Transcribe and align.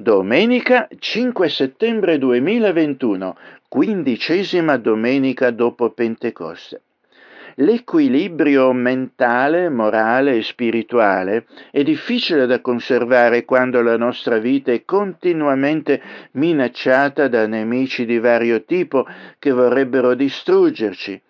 Domenica 0.00 0.86
5 0.96 1.48
settembre 1.48 2.18
2021, 2.18 3.36
quindicesima 3.68 4.76
domenica 4.76 5.50
dopo 5.50 5.90
Pentecoste. 5.90 6.82
L'equilibrio 7.56 8.72
mentale, 8.72 9.68
morale 9.68 10.36
e 10.36 10.42
spirituale 10.42 11.46
è 11.72 11.82
difficile 11.82 12.46
da 12.46 12.60
conservare 12.60 13.44
quando 13.44 13.82
la 13.82 13.96
nostra 13.96 14.38
vita 14.38 14.70
è 14.70 14.84
continuamente 14.84 16.00
minacciata 16.34 17.26
da 17.26 17.48
nemici 17.48 18.06
di 18.06 18.20
vario 18.20 18.62
tipo 18.62 19.04
che 19.40 19.50
vorrebbero 19.50 20.14
distruggerci. 20.14 21.20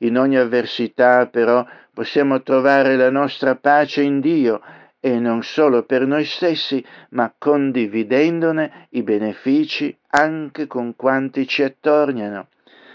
In 0.00 0.18
ogni 0.18 0.36
avversità 0.36 1.26
però 1.26 1.66
possiamo 1.94 2.42
trovare 2.42 2.96
la 2.96 3.10
nostra 3.10 3.54
pace 3.56 4.02
in 4.02 4.20
Dio 4.20 4.60
e 5.00 5.18
non 5.18 5.42
solo 5.42 5.84
per 5.84 6.06
noi 6.06 6.24
stessi, 6.24 6.84
ma 7.10 7.32
condividendone 7.36 8.88
i 8.90 9.02
benefici 9.02 9.96
anche 10.10 10.66
con 10.66 10.94
quanti 10.94 11.46
ci 11.46 11.62
attorniano. 11.62 12.48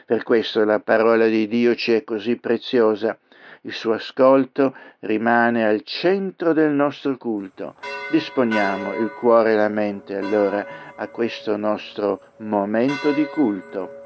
Per 0.05 0.21
questo 0.21 0.63
la 0.63 0.79
parola 0.79 1.25
di 1.25 1.47
Dio 1.47 1.73
ci 1.73 1.93
è 1.93 2.03
così 2.03 2.35
preziosa. 2.35 3.17
Il 3.61 3.73
suo 3.73 3.93
ascolto 3.93 4.75
rimane 4.99 5.65
al 5.65 5.81
centro 5.81 6.53
del 6.53 6.71
nostro 6.71 7.17
culto. 7.17 7.75
Disponiamo 8.11 8.93
il 8.93 9.11
cuore 9.11 9.53
e 9.53 9.55
la 9.55 9.69
mente 9.69 10.15
allora 10.15 10.93
a 10.95 11.07
questo 11.07 11.57
nostro 11.57 12.21
momento 12.37 13.11
di 13.11 13.25
culto. 13.25 14.04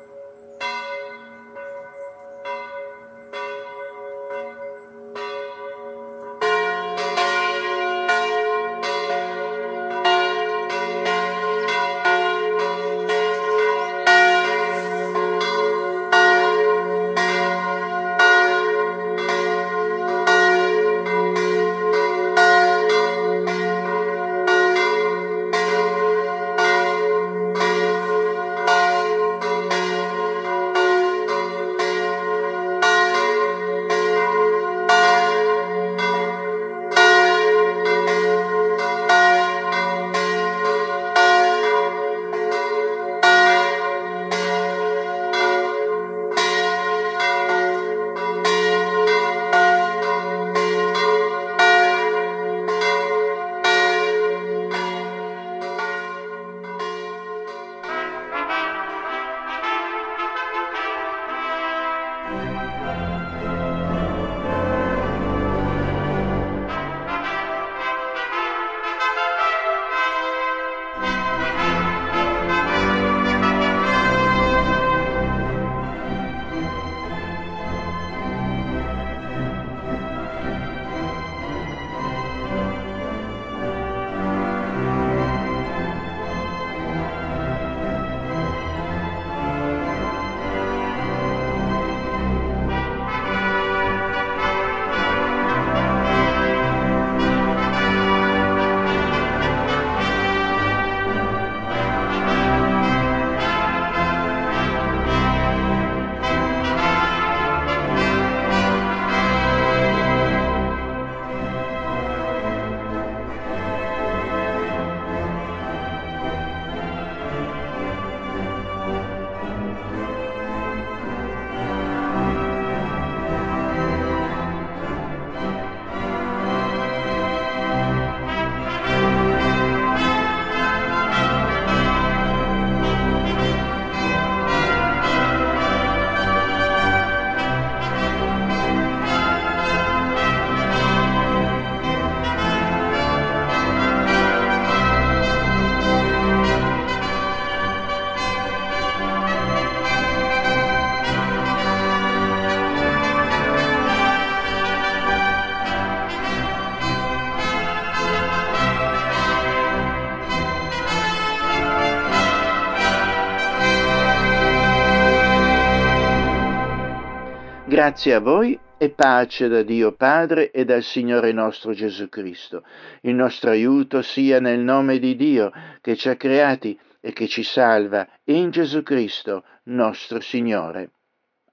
Grazie 167.79 168.15
a 168.15 168.19
voi 168.19 168.59
e 168.77 168.89
pace 168.89 169.47
da 169.47 169.61
Dio 169.61 169.93
Padre 169.93 170.51
e 170.51 170.65
dal 170.65 170.83
Signore 170.83 171.31
nostro 171.31 171.71
Gesù 171.71 172.09
Cristo. 172.09 172.63
Il 173.03 173.15
nostro 173.15 173.51
aiuto 173.51 174.01
sia 174.01 174.41
nel 174.41 174.59
nome 174.59 174.99
di 174.99 175.15
Dio 175.15 175.49
che 175.79 175.95
ci 175.95 176.09
ha 176.09 176.17
creati 176.17 176.77
e 176.99 177.13
che 177.13 177.29
ci 177.29 177.41
salva 177.41 178.05
in 178.25 178.49
Gesù 178.49 178.83
Cristo 178.83 179.45
nostro 179.67 180.19
Signore. 180.19 180.91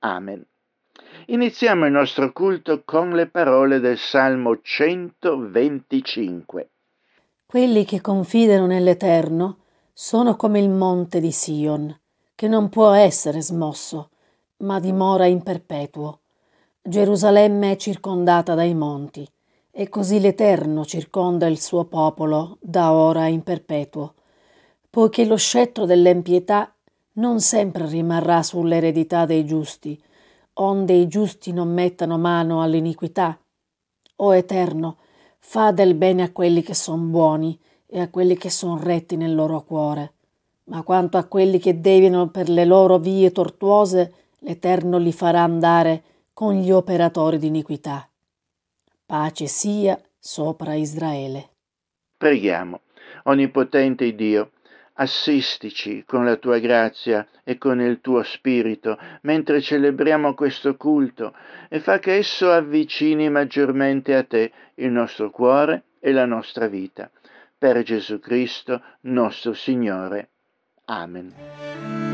Amen. 0.01 0.45
Iniziamo 1.27 1.87
il 1.87 1.93
nostro 1.93 2.33
culto 2.33 2.83
con 2.85 3.11
le 3.11 3.29
parole 3.29 3.79
del 3.79 3.97
Salmo 3.97 4.59
125. 4.61 6.71
Quelli 7.47 7.85
che 7.85 8.01
confidano 8.01 8.67
nell'Eterno 8.67 9.59
sono 9.93 10.35
come 10.35 10.59
il 10.59 10.71
monte 10.71 11.21
di 11.21 11.31
Sion, 11.31 11.97
che 12.35 12.49
non 12.49 12.69
può 12.69 12.91
essere 12.91 13.41
smosso 13.41 14.11
ma 14.59 14.81
dimora 14.81 15.27
in 15.27 15.43
perpetuo. 15.43 16.21
Gerusalemme 16.83 17.73
è 17.73 17.77
circondata 17.77 18.55
dai 18.55 18.75
monti, 18.75 19.29
e 19.71 19.89
così 19.89 20.21
l'Eterno 20.21 20.85
circonda 20.85 21.47
il 21.47 21.61
suo 21.61 21.85
popolo 21.85 22.57
da 22.61 22.93
ora 22.93 23.27
in 23.27 23.43
perpetuo, 23.43 24.15
poiché 24.89 25.27
lo 25.27 25.37
scettro 25.37 25.85
dell'empietà 25.85 26.73
non 27.15 27.41
sempre 27.41 27.87
rimarrà 27.87 28.43
sull'eredità 28.43 29.27
dei 29.27 29.45
giusti, 29.45 30.01
onde 30.55 30.95
i 30.95 31.09
giusti 31.09 31.53
non 31.53 31.73
mettano 31.73 32.17
mano 32.17 32.63
all'iniquità. 32.63 33.39
O 34.17 34.35
Eterno, 34.35 34.97
fa 35.39 35.73
del 35.73 35.95
bene 35.95 36.23
a 36.23 36.33
quelli 36.33 36.63
che 36.63 36.75
son 36.75 37.11
buoni 37.11 37.59
e 37.87 38.01
a 38.01 38.09
quelli 38.09 38.37
che 38.37 38.49
son 38.49 38.83
retti 38.83 39.17
nel 39.17 39.35
loro 39.35 39.63
cuore. 39.63 40.13
Ma 40.65 40.83
quanto 40.83 41.19
a 41.19 41.25
quelli 41.25 41.59
che 41.59 41.81
deviano 41.81 42.29
per 42.29 42.49
le 42.49 42.65
loro 42.65 42.99
vie 42.99 43.31
tortuose, 43.31 44.13
l'Eterno 44.47 44.99
li 44.99 45.13
farà 45.13 45.43
andare 45.43 46.03
con 46.33 46.55
gli 46.55 46.71
operatori 46.71 47.39
di 47.39 47.49
iniquità. 47.49 48.09
Pace 49.05 49.47
sia 49.47 50.01
sopra 50.19 50.75
Israele. 50.75 51.51
Preghiamo. 52.17 52.81
Onnipotente 53.25 54.15
Dio, 54.15 54.53
assistici 54.95 56.05
con 56.07 56.25
la 56.25 56.37
tua 56.37 56.59
grazia 56.59 57.27
e 57.43 57.59
con 57.59 57.81
il 57.81 58.01
tuo 58.01 58.23
spirito 58.23 58.99
mentre 59.23 59.61
celebriamo 59.61 60.35
questo 60.35 60.77
culto 60.77 61.35
e 61.69 61.81
fa 61.81 61.99
che 61.99 62.15
esso 62.15 62.51
avvicini 62.51 63.29
maggiormente 63.29 64.15
a 64.15 64.23
te 64.23 64.53
il 64.75 64.91
nostro 64.91 65.31
cuore 65.31 65.85
e 65.99 66.13
la 66.13 66.25
nostra 66.25 66.69
vita 66.69 67.11
per 67.59 67.83
Gesù 67.83 68.21
Cristo 68.21 68.81
nostro 69.03 69.55
Signore. 69.55 70.31
Amen. 70.87 72.06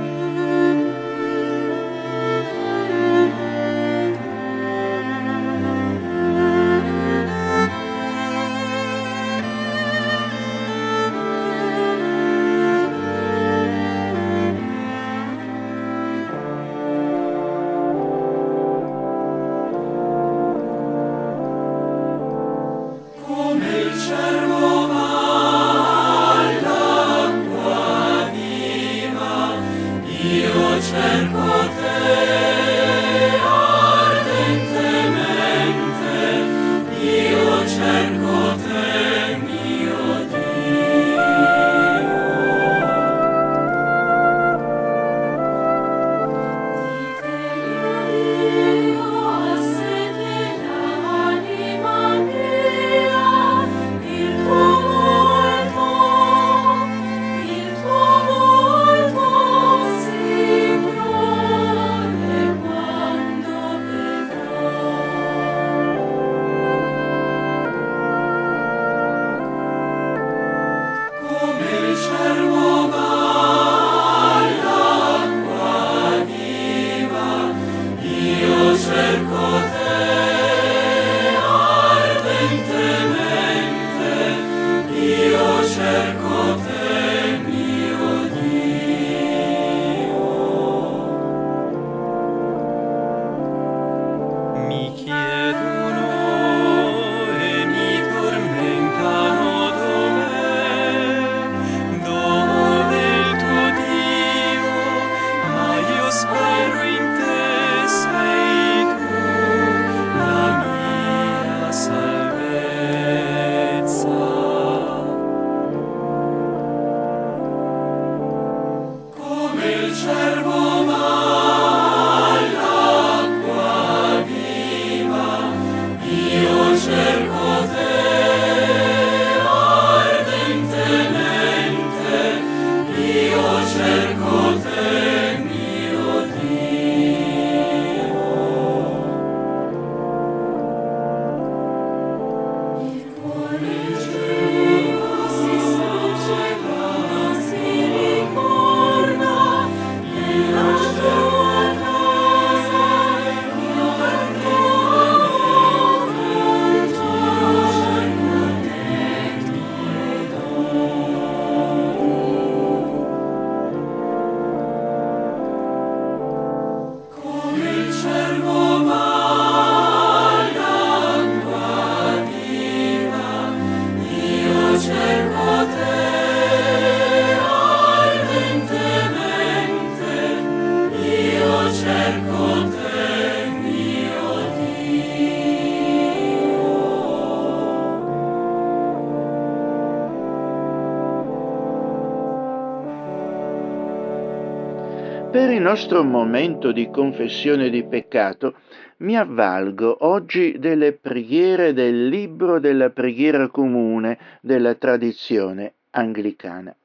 Nostro 195.73 196.05
momento 196.05 196.71
di 196.71 196.91
confessione 196.91 197.71
di 197.71 197.83
peccato 197.83 198.57
mi 198.99 199.17
avvalgo 199.17 200.05
oggi 200.05 200.59
delle 200.59 200.93
preghiere 200.93 201.73
del 201.73 202.09
libro 202.09 202.61
della 202.61 202.91
preghiera 202.91 203.49
comune 203.49 204.19
della 204.43 204.75
tradizione 204.75 205.73
anglicana, 205.93 206.77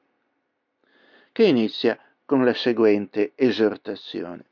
che 1.32 1.44
inizia 1.44 1.98
con 2.24 2.46
la 2.46 2.54
seguente 2.54 3.32
esortazione. 3.34 4.46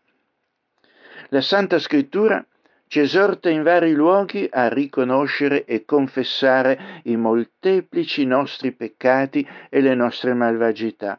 La 1.30 1.40
Santa 1.40 1.78
Scrittura 1.78 2.44
ci 2.88 3.00
esorta 3.00 3.48
in 3.48 3.62
vari 3.62 3.94
luoghi 3.94 4.46
a 4.52 4.68
riconoscere 4.68 5.64
e 5.64 5.86
confessare 5.86 7.00
i 7.04 7.16
molteplici 7.16 8.26
nostri 8.26 8.72
peccati 8.72 9.48
e 9.70 9.80
le 9.80 9.94
nostre 9.94 10.34
malvagità 10.34 11.18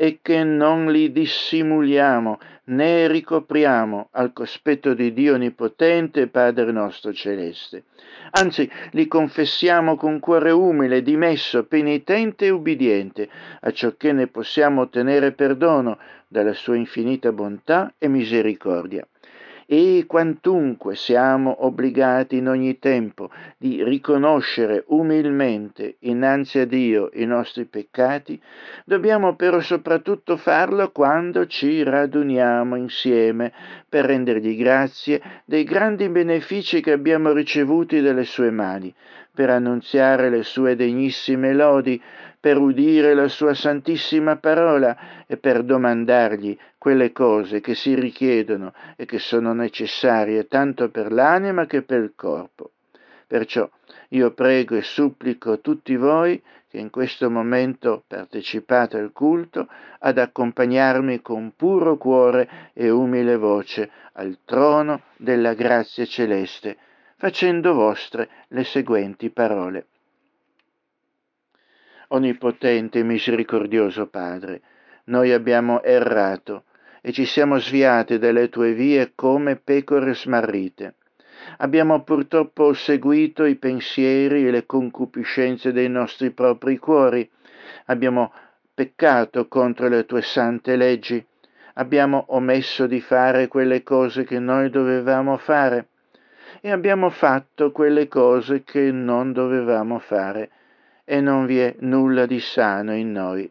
e 0.00 0.20
che 0.22 0.44
non 0.44 0.92
li 0.92 1.10
dissimuliamo 1.10 2.38
né 2.66 3.08
ricopriamo 3.08 4.10
al 4.12 4.32
cospetto 4.32 4.94
di 4.94 5.12
Dio 5.12 5.34
Onnipotente 5.34 6.28
Padre 6.28 6.70
nostro 6.70 7.12
Celeste. 7.12 7.82
Anzi, 8.30 8.70
li 8.92 9.08
confessiamo 9.08 9.96
con 9.96 10.20
cuore 10.20 10.52
umile, 10.52 11.02
dimesso, 11.02 11.64
penitente 11.64 12.44
e 12.46 12.50
ubbidiente, 12.50 13.28
a 13.62 13.72
ciò 13.72 13.94
che 13.96 14.12
ne 14.12 14.28
possiamo 14.28 14.82
ottenere 14.82 15.32
perdono 15.32 15.98
dalla 16.28 16.52
sua 16.52 16.76
infinita 16.76 17.32
bontà 17.32 17.94
e 17.98 18.06
misericordia 18.06 19.04
e 19.70 20.04
quantunque 20.06 20.94
siamo 20.94 21.66
obbligati 21.66 22.38
in 22.38 22.48
ogni 22.48 22.78
tempo 22.78 23.28
di 23.58 23.84
riconoscere 23.84 24.84
umilmente 24.86 25.96
innanzi 26.00 26.60
a 26.60 26.64
Dio 26.64 27.10
i 27.12 27.26
nostri 27.26 27.66
peccati, 27.66 28.40
dobbiamo 28.86 29.36
però 29.36 29.60
soprattutto 29.60 30.38
farlo 30.38 30.90
quando 30.90 31.46
ci 31.46 31.82
raduniamo 31.82 32.76
insieme 32.76 33.52
per 33.86 34.06
rendergli 34.06 34.56
grazie 34.56 35.20
dei 35.44 35.64
grandi 35.64 36.08
benefici 36.08 36.80
che 36.80 36.92
abbiamo 36.92 37.32
ricevuti 37.32 38.00
dalle 38.00 38.24
sue 38.24 38.50
mani, 38.50 38.94
per 39.34 39.50
annunziare 39.50 40.30
le 40.30 40.44
sue 40.44 40.76
degnissime 40.76 41.52
lodi, 41.52 42.00
per 42.40 42.56
udire 42.56 43.12
la 43.12 43.28
sua 43.28 43.52
santissima 43.52 44.36
parola 44.36 44.96
e 45.26 45.36
per 45.36 45.62
domandargli 45.62 46.56
quelle 46.78 47.12
cose 47.12 47.60
che 47.60 47.74
si 47.74 47.94
richiedono 47.94 48.72
e 48.96 49.04
che 49.04 49.18
sono 49.18 49.52
necessarie 49.52 50.46
tanto 50.46 50.88
per 50.90 51.12
l'anima 51.12 51.66
che 51.66 51.82
per 51.82 52.02
il 52.02 52.12
corpo. 52.14 52.70
Perciò 53.26 53.68
io 54.10 54.32
prego 54.32 54.76
e 54.76 54.82
supplico 54.82 55.60
tutti 55.60 55.96
voi 55.96 56.40
che 56.68 56.78
in 56.78 56.90
questo 56.90 57.30
momento 57.30 58.04
partecipate 58.06 58.98
al 58.98 59.12
culto 59.12 59.68
ad 59.98 60.18
accompagnarmi 60.18 61.20
con 61.20 61.52
puro 61.56 61.96
cuore 61.96 62.70
e 62.74 62.90
umile 62.90 63.36
voce 63.36 63.90
al 64.12 64.38
trono 64.44 65.02
della 65.16 65.54
grazia 65.54 66.04
celeste, 66.04 66.76
facendo 67.16 67.74
vostre 67.74 68.28
le 68.48 68.64
seguenti 68.64 69.30
parole. 69.30 69.86
Onnipotente 72.08 73.00
e 73.00 73.02
misericordioso 73.02 74.06
Padre, 74.06 74.60
noi 75.04 75.32
abbiamo 75.32 75.82
errato 75.82 76.64
e 77.08 77.12
ci 77.12 77.24
siamo 77.24 77.58
sviati 77.58 78.18
dalle 78.18 78.50
tue 78.50 78.74
vie 78.74 79.12
come 79.14 79.56
pecore 79.56 80.14
smarrite. 80.14 80.96
Abbiamo 81.56 82.02
purtroppo 82.02 82.74
seguito 82.74 83.46
i 83.46 83.54
pensieri 83.54 84.46
e 84.46 84.50
le 84.50 84.66
concupiscenze 84.66 85.72
dei 85.72 85.88
nostri 85.88 86.32
propri 86.32 86.76
cuori. 86.76 87.26
Abbiamo 87.86 88.30
peccato 88.74 89.48
contro 89.48 89.88
le 89.88 90.04
tue 90.04 90.20
sante 90.20 90.76
leggi. 90.76 91.24
Abbiamo 91.76 92.26
omesso 92.28 92.86
di 92.86 93.00
fare 93.00 93.48
quelle 93.48 93.82
cose 93.82 94.24
che 94.24 94.38
noi 94.38 94.68
dovevamo 94.68 95.38
fare 95.38 95.88
e 96.60 96.70
abbiamo 96.70 97.08
fatto 97.08 97.72
quelle 97.72 98.06
cose 98.06 98.64
che 98.64 98.92
non 98.92 99.32
dovevamo 99.32 99.98
fare 99.98 100.50
e 101.06 101.22
non 101.22 101.46
vi 101.46 101.58
è 101.58 101.74
nulla 101.78 102.26
di 102.26 102.38
sano 102.38 102.94
in 102.94 103.12
noi. 103.12 103.50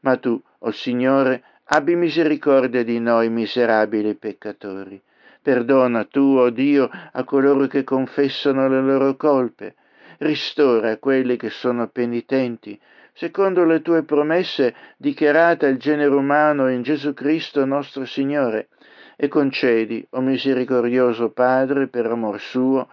Ma 0.00 0.18
tu, 0.18 0.32
o 0.32 0.66
oh 0.66 0.70
Signore, 0.70 1.44
abbi 1.72 1.94
misericordia 1.94 2.82
di 2.82 2.98
noi 2.98 3.28
miserabili 3.28 4.16
peccatori. 4.16 5.00
Perdona 5.42 6.04
tu, 6.04 6.36
o 6.36 6.42
oh 6.42 6.50
Dio, 6.50 6.90
a 7.12 7.24
coloro 7.24 7.66
che 7.66 7.84
confessano 7.84 8.68
le 8.68 8.80
loro 8.80 9.16
colpe. 9.16 9.76
Ristora 10.18 10.98
quelli 10.98 11.36
che 11.36 11.48
sono 11.48 11.88
penitenti, 11.88 12.78
secondo 13.12 13.64
le 13.64 13.82
tue 13.82 14.02
promesse 14.02 14.74
dichiarate 14.96 15.66
al 15.66 15.76
genere 15.76 16.14
umano 16.14 16.68
in 16.68 16.82
Gesù 16.82 17.14
Cristo 17.14 17.64
nostro 17.64 18.04
Signore. 18.04 18.68
E 19.16 19.28
concedi, 19.28 20.04
o 20.10 20.18
oh 20.18 20.20
misericordioso 20.22 21.30
Padre, 21.30 21.86
per 21.86 22.06
amor 22.06 22.40
suo, 22.40 22.88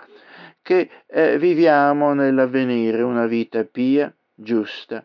che 0.61 0.89
eh, 1.07 1.37
viviamo 1.39 2.13
nell'avvenire 2.13 3.01
una 3.01 3.25
vita 3.25 3.63
pia, 3.63 4.13
giusta, 4.35 5.03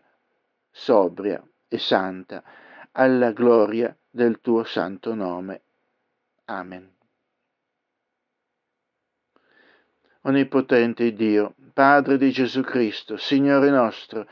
sobria 0.69 1.43
e 1.67 1.77
santa, 1.79 2.43
alla 2.93 3.31
gloria 3.31 3.95
del 4.09 4.39
tuo 4.41 4.63
santo 4.63 5.13
nome. 5.15 5.61
Amen. 6.45 6.91
Onnipotente 10.21 11.13
Dio, 11.13 11.55
Padre 11.73 12.17
di 12.17 12.31
Gesù 12.31 12.61
Cristo, 12.61 13.17
Signore 13.17 13.69
nostro, 13.69 14.27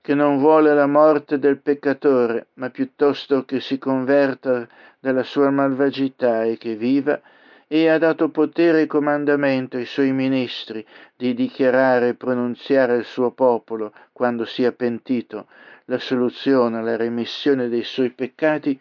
che 0.00 0.14
non 0.14 0.38
vuole 0.38 0.74
la 0.74 0.86
morte 0.86 1.38
del 1.38 1.60
peccatore, 1.60 2.48
ma 2.54 2.70
piuttosto 2.70 3.44
che 3.44 3.60
si 3.60 3.78
converta 3.78 4.68
dalla 4.98 5.22
sua 5.22 5.50
malvagità 5.50 6.44
e 6.44 6.56
che 6.56 6.74
viva, 6.74 7.20
e 7.68 7.88
ha 7.88 7.98
dato 7.98 8.30
potere 8.30 8.82
e 8.82 8.86
comandamento 8.86 9.76
ai 9.76 9.86
suoi 9.86 10.12
ministri 10.12 10.86
di 11.16 11.34
dichiarare 11.34 12.08
e 12.08 12.14
pronunziare 12.14 12.94
al 12.94 13.04
suo 13.04 13.32
popolo, 13.32 13.92
quando 14.12 14.44
sia 14.44 14.72
pentito, 14.72 15.46
la 15.86 15.98
soluzione, 15.98 16.82
la 16.82 16.96
remissione 16.96 17.68
dei 17.68 17.82
suoi 17.82 18.10
peccati, 18.10 18.78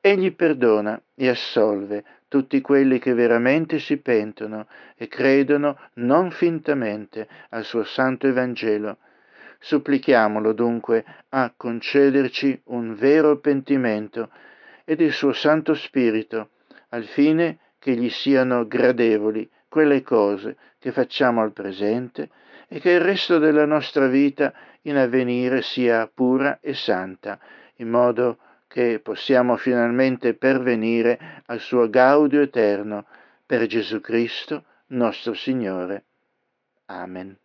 egli 0.00 0.32
perdona 0.32 1.00
e 1.14 1.28
assolve 1.28 2.04
tutti 2.28 2.60
quelli 2.60 2.98
che 2.98 3.14
veramente 3.14 3.78
si 3.78 3.96
pentono 3.98 4.66
e 4.96 5.06
credono 5.06 5.78
non 5.94 6.32
fintamente 6.32 7.28
al 7.50 7.64
suo 7.64 7.84
santo 7.84 8.26
Evangelo. 8.26 8.98
Supplichiamolo 9.60 10.52
dunque 10.52 11.04
a 11.30 11.52
concederci 11.56 12.60
un 12.64 12.94
vero 12.94 13.38
pentimento 13.38 14.30
ed 14.84 15.00
il 15.00 15.12
suo 15.12 15.32
Santo 15.32 15.74
Spirito, 15.74 16.50
al 16.90 17.04
fine 17.04 17.58
che 17.84 17.94
gli 17.96 18.08
siano 18.08 18.66
gradevoli 18.66 19.46
quelle 19.68 20.00
cose 20.00 20.56
che 20.78 20.90
facciamo 20.90 21.42
al 21.42 21.52
presente 21.52 22.30
e 22.66 22.80
che 22.80 22.92
il 22.92 23.00
resto 23.00 23.38
della 23.38 23.66
nostra 23.66 24.06
vita 24.06 24.54
in 24.82 24.96
avvenire 24.96 25.60
sia 25.60 26.10
pura 26.12 26.60
e 26.62 26.72
santa, 26.72 27.38
in 27.76 27.90
modo 27.90 28.38
che 28.68 29.00
possiamo 29.00 29.58
finalmente 29.58 30.32
pervenire 30.32 31.42
al 31.44 31.60
suo 31.60 31.90
gaudio 31.90 32.40
eterno 32.40 33.04
per 33.44 33.66
Gesù 33.66 34.00
Cristo 34.00 34.64
nostro 34.86 35.34
Signore. 35.34 36.04
Amen. 36.86 37.36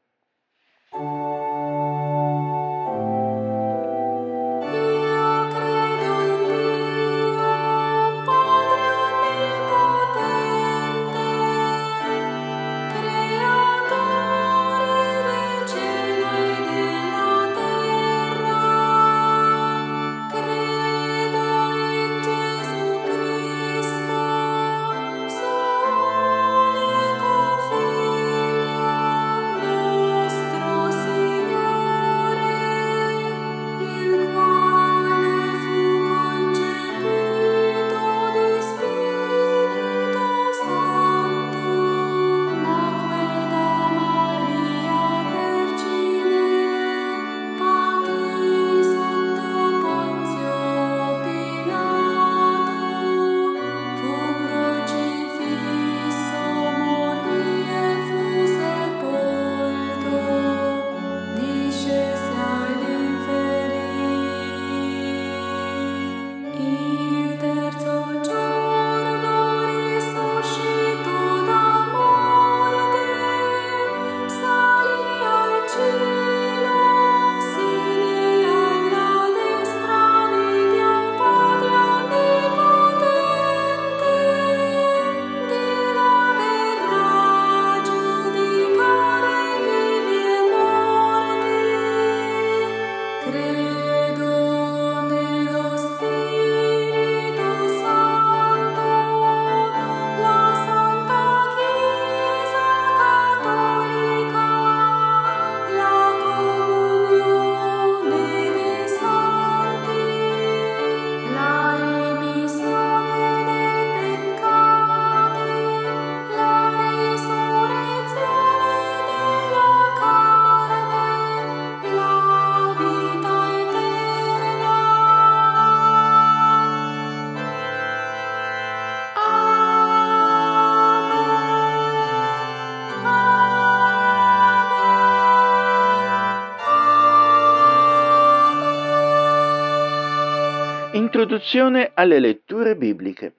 Introduzione 141.19 141.91
alle 141.95 142.17
letture 142.17 142.77
bibliche. 142.77 143.33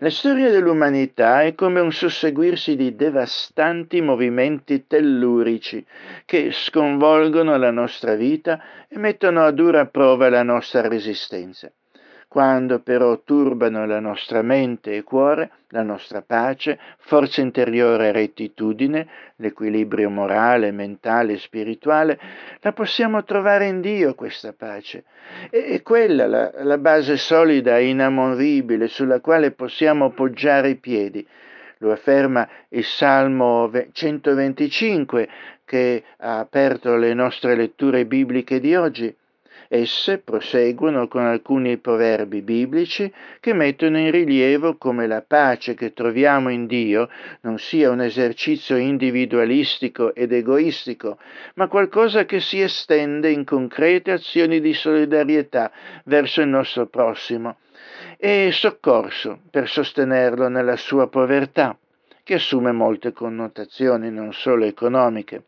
La 0.00 0.10
storia 0.10 0.50
dell'umanità 0.50 1.44
è 1.44 1.54
come 1.54 1.78
un 1.78 1.92
susseguirsi 1.92 2.74
di 2.74 2.96
devastanti 2.96 4.00
movimenti 4.00 4.88
tellurici 4.88 5.86
che 6.24 6.50
sconvolgono 6.50 7.56
la 7.56 7.70
nostra 7.70 8.16
vita 8.16 8.60
e 8.88 8.98
mettono 8.98 9.44
a 9.44 9.52
dura 9.52 9.86
prova 9.86 10.28
la 10.30 10.42
nostra 10.42 10.88
resistenza. 10.88 11.70
Quando 12.30 12.78
però 12.78 13.22
turbano 13.24 13.84
la 13.86 13.98
nostra 13.98 14.40
mente 14.40 14.94
e 14.94 15.02
cuore, 15.02 15.50
la 15.70 15.82
nostra 15.82 16.22
pace, 16.22 16.78
forza 16.98 17.40
interiore 17.40 18.06
e 18.06 18.12
rettitudine, 18.12 19.08
l'equilibrio 19.34 20.10
morale, 20.10 20.70
mentale 20.70 21.32
e 21.32 21.38
spirituale, 21.38 22.20
la 22.60 22.72
possiamo 22.72 23.24
trovare 23.24 23.66
in 23.66 23.80
Dio 23.80 24.14
questa 24.14 24.52
pace. 24.52 25.02
È 25.50 25.82
quella 25.82 26.28
la, 26.28 26.52
la 26.62 26.78
base 26.78 27.16
solida 27.16 27.78
e 27.78 27.88
inamovibile 27.88 28.86
sulla 28.86 29.18
quale 29.18 29.50
possiamo 29.50 30.10
poggiare 30.10 30.68
i 30.68 30.76
piedi 30.76 31.26
lo 31.78 31.92
afferma 31.92 32.46
il 32.68 32.84
Salmo 32.84 33.70
125 33.90 35.28
che 35.64 36.04
ha 36.18 36.38
aperto 36.38 36.94
le 36.94 37.12
nostre 37.14 37.56
letture 37.56 38.04
bibliche 38.04 38.60
di 38.60 38.76
oggi. 38.76 39.16
Esse 39.72 40.18
proseguono 40.18 41.06
con 41.06 41.22
alcuni 41.22 41.76
proverbi 41.76 42.42
biblici 42.42 43.08
che 43.38 43.52
mettono 43.52 43.98
in 43.98 44.10
rilievo 44.10 44.76
come 44.76 45.06
la 45.06 45.22
pace 45.22 45.74
che 45.74 45.92
troviamo 45.92 46.48
in 46.48 46.66
Dio 46.66 47.08
non 47.42 47.56
sia 47.56 47.88
un 47.90 48.00
esercizio 48.00 48.74
individualistico 48.74 50.12
ed 50.12 50.32
egoistico, 50.32 51.18
ma 51.54 51.68
qualcosa 51.68 52.24
che 52.24 52.40
si 52.40 52.60
estende 52.60 53.30
in 53.30 53.44
concrete 53.44 54.10
azioni 54.10 54.60
di 54.60 54.74
solidarietà 54.74 55.70
verso 56.02 56.40
il 56.40 56.48
nostro 56.48 56.86
prossimo 56.86 57.58
e 58.16 58.50
soccorso 58.52 59.38
per 59.52 59.68
sostenerlo 59.68 60.48
nella 60.48 60.76
sua 60.76 61.06
povertà, 61.06 61.78
che 62.24 62.34
assume 62.34 62.72
molte 62.72 63.12
connotazioni 63.12 64.10
non 64.10 64.32
solo 64.32 64.64
economiche. 64.64 65.44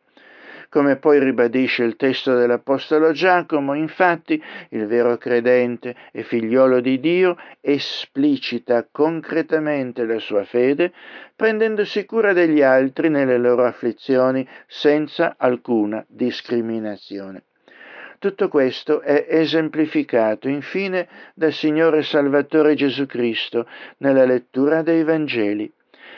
Come 0.72 0.96
poi 0.96 1.18
ribadisce 1.18 1.84
il 1.84 1.96
testo 1.96 2.34
dell'Apostolo 2.34 3.12
Giacomo, 3.12 3.74
infatti 3.74 4.42
il 4.70 4.86
vero 4.86 5.18
credente 5.18 5.94
e 6.10 6.22
figliolo 6.22 6.80
di 6.80 6.98
Dio 6.98 7.36
esplicita 7.60 8.88
concretamente 8.90 10.06
la 10.06 10.18
sua 10.18 10.44
fede 10.44 10.94
prendendosi 11.36 12.06
cura 12.06 12.32
degli 12.32 12.62
altri 12.62 13.10
nelle 13.10 13.36
loro 13.36 13.66
afflizioni 13.66 14.48
senza 14.66 15.34
alcuna 15.36 16.02
discriminazione. 16.08 17.42
Tutto 18.18 18.48
questo 18.48 19.02
è 19.02 19.26
esemplificato 19.28 20.48
infine 20.48 21.06
dal 21.34 21.52
Signore 21.52 22.02
Salvatore 22.02 22.74
Gesù 22.76 23.04
Cristo 23.04 23.66
nella 23.98 24.24
lettura 24.24 24.80
dei 24.80 25.04
Vangeli. 25.04 25.70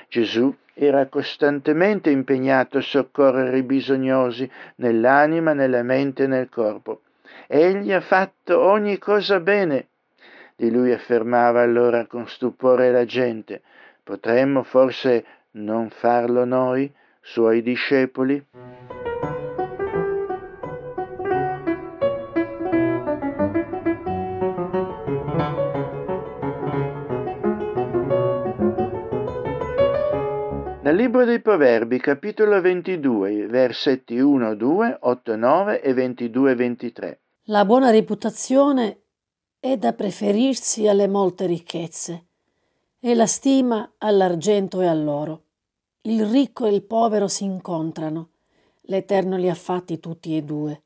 Gesù 0.08 0.54
era 0.74 1.06
costantemente 1.06 2.10
impegnato 2.10 2.78
a 2.78 2.82
soccorrere 2.82 3.58
i 3.58 3.62
bisognosi 3.62 4.50
nell'anima, 4.76 5.52
nella 5.52 5.82
mente 5.82 6.24
e 6.24 6.26
nel 6.26 6.48
corpo. 6.48 7.02
Egli 7.46 7.92
ha 7.92 8.00
fatto 8.00 8.60
ogni 8.60 8.98
cosa 8.98 9.38
bene. 9.40 9.88
Di 10.56 10.70
lui 10.70 10.92
affermava 10.92 11.62
allora 11.62 12.06
con 12.06 12.26
stupore 12.26 12.90
la 12.90 13.04
gente. 13.04 13.62
Potremmo 14.02 14.62
forse 14.64 15.24
non 15.52 15.90
farlo 15.90 16.44
noi, 16.44 16.92
suoi 17.20 17.62
discepoli? 17.62 18.44
Dal 30.94 31.02
Libro 31.02 31.24
dei 31.24 31.40
Proverbi, 31.40 31.98
capitolo 31.98 32.60
22, 32.60 33.48
versetti 33.48 34.16
1, 34.20 34.54
2, 34.54 34.98
8, 35.00 35.34
9 35.34 35.82
e 35.82 35.92
22, 35.92 36.54
23. 36.54 37.20
La 37.46 37.64
buona 37.64 37.90
reputazione 37.90 39.00
è 39.58 39.76
da 39.76 39.92
preferirsi 39.92 40.86
alle 40.86 41.08
molte 41.08 41.46
ricchezze 41.46 42.26
e 43.00 43.12
la 43.16 43.26
stima 43.26 43.94
all'argento 43.98 44.82
e 44.82 44.86
all'oro. 44.86 45.42
Il 46.02 46.24
ricco 46.26 46.64
e 46.64 46.72
il 46.72 46.82
povero 46.82 47.26
si 47.26 47.42
incontrano, 47.42 48.28
l'Eterno 48.82 49.36
li 49.36 49.50
ha 49.50 49.56
fatti 49.56 49.98
tutti 49.98 50.36
e 50.36 50.42
due. 50.42 50.82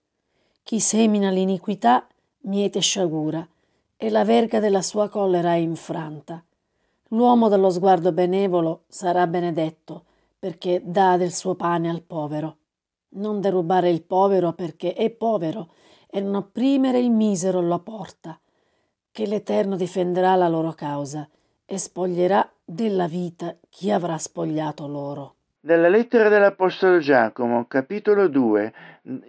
Chi 0.62 0.80
semina 0.80 1.28
l'iniquità 1.28 2.06
miete 2.44 2.80
sciagura 2.80 3.46
e 3.94 4.08
la 4.08 4.24
verga 4.24 4.58
della 4.58 4.80
sua 4.80 5.10
collera 5.10 5.52
è 5.52 5.58
infranta. 5.58 6.42
L'uomo 7.08 7.48
dallo 7.48 7.70
sguardo 7.70 8.12
benevolo 8.12 8.82
sarà 8.88 9.26
benedetto, 9.26 10.04
perché 10.38 10.82
dà 10.84 11.16
del 11.16 11.32
suo 11.32 11.54
pane 11.54 11.88
al 11.88 12.02
povero. 12.02 12.56
Non 13.10 13.40
derubare 13.40 13.88
il 13.88 14.02
povero 14.02 14.52
perché 14.52 14.92
è 14.92 15.08
povero, 15.08 15.70
e 16.10 16.20
non 16.20 16.34
opprimere 16.34 16.98
il 16.98 17.10
misero 17.10 17.60
alla 17.60 17.78
porta, 17.78 18.38
che 19.10 19.26
l'Eterno 19.26 19.76
difenderà 19.76 20.34
la 20.34 20.48
loro 20.48 20.72
causa 20.72 21.26
e 21.64 21.78
spoglierà 21.78 22.50
della 22.62 23.06
vita 23.06 23.56
chi 23.70 23.90
avrà 23.90 24.18
spogliato 24.18 24.86
loro. 24.86 25.34
Dalla 25.60 25.88
lettera 25.88 26.28
dell'Apostolo 26.28 26.98
Giacomo, 26.98 27.66
capitolo 27.66 28.28
2, 28.28 28.72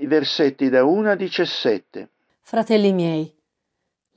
versetti 0.01 0.69
da 0.69 0.83
1 0.83 1.11
a 1.11 1.15
17. 1.15 2.09
Fratelli 2.41 2.93
miei, 2.93 3.33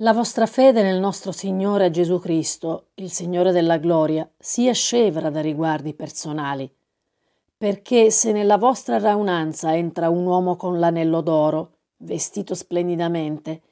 la 0.02 0.12
vostra 0.12 0.46
fede 0.46 0.82
nel 0.82 0.98
nostro 0.98 1.30
Signore 1.30 1.92
Gesù 1.92 2.18
Cristo, 2.18 2.86
il 2.94 3.12
Signore 3.12 3.52
della 3.52 3.76
gloria, 3.76 4.28
sia 4.36 4.72
scevra 4.72 5.30
da 5.30 5.40
riguardi 5.40 5.94
personali. 5.94 6.68
Perché 7.56 8.10
se 8.10 8.32
nella 8.32 8.58
vostra 8.58 8.98
raunanza 8.98 9.76
entra 9.76 10.08
un 10.08 10.26
uomo 10.26 10.56
con 10.56 10.80
l'anello 10.80 11.20
d'oro, 11.20 11.76
vestito 11.98 12.56
splendidamente, 12.56 13.62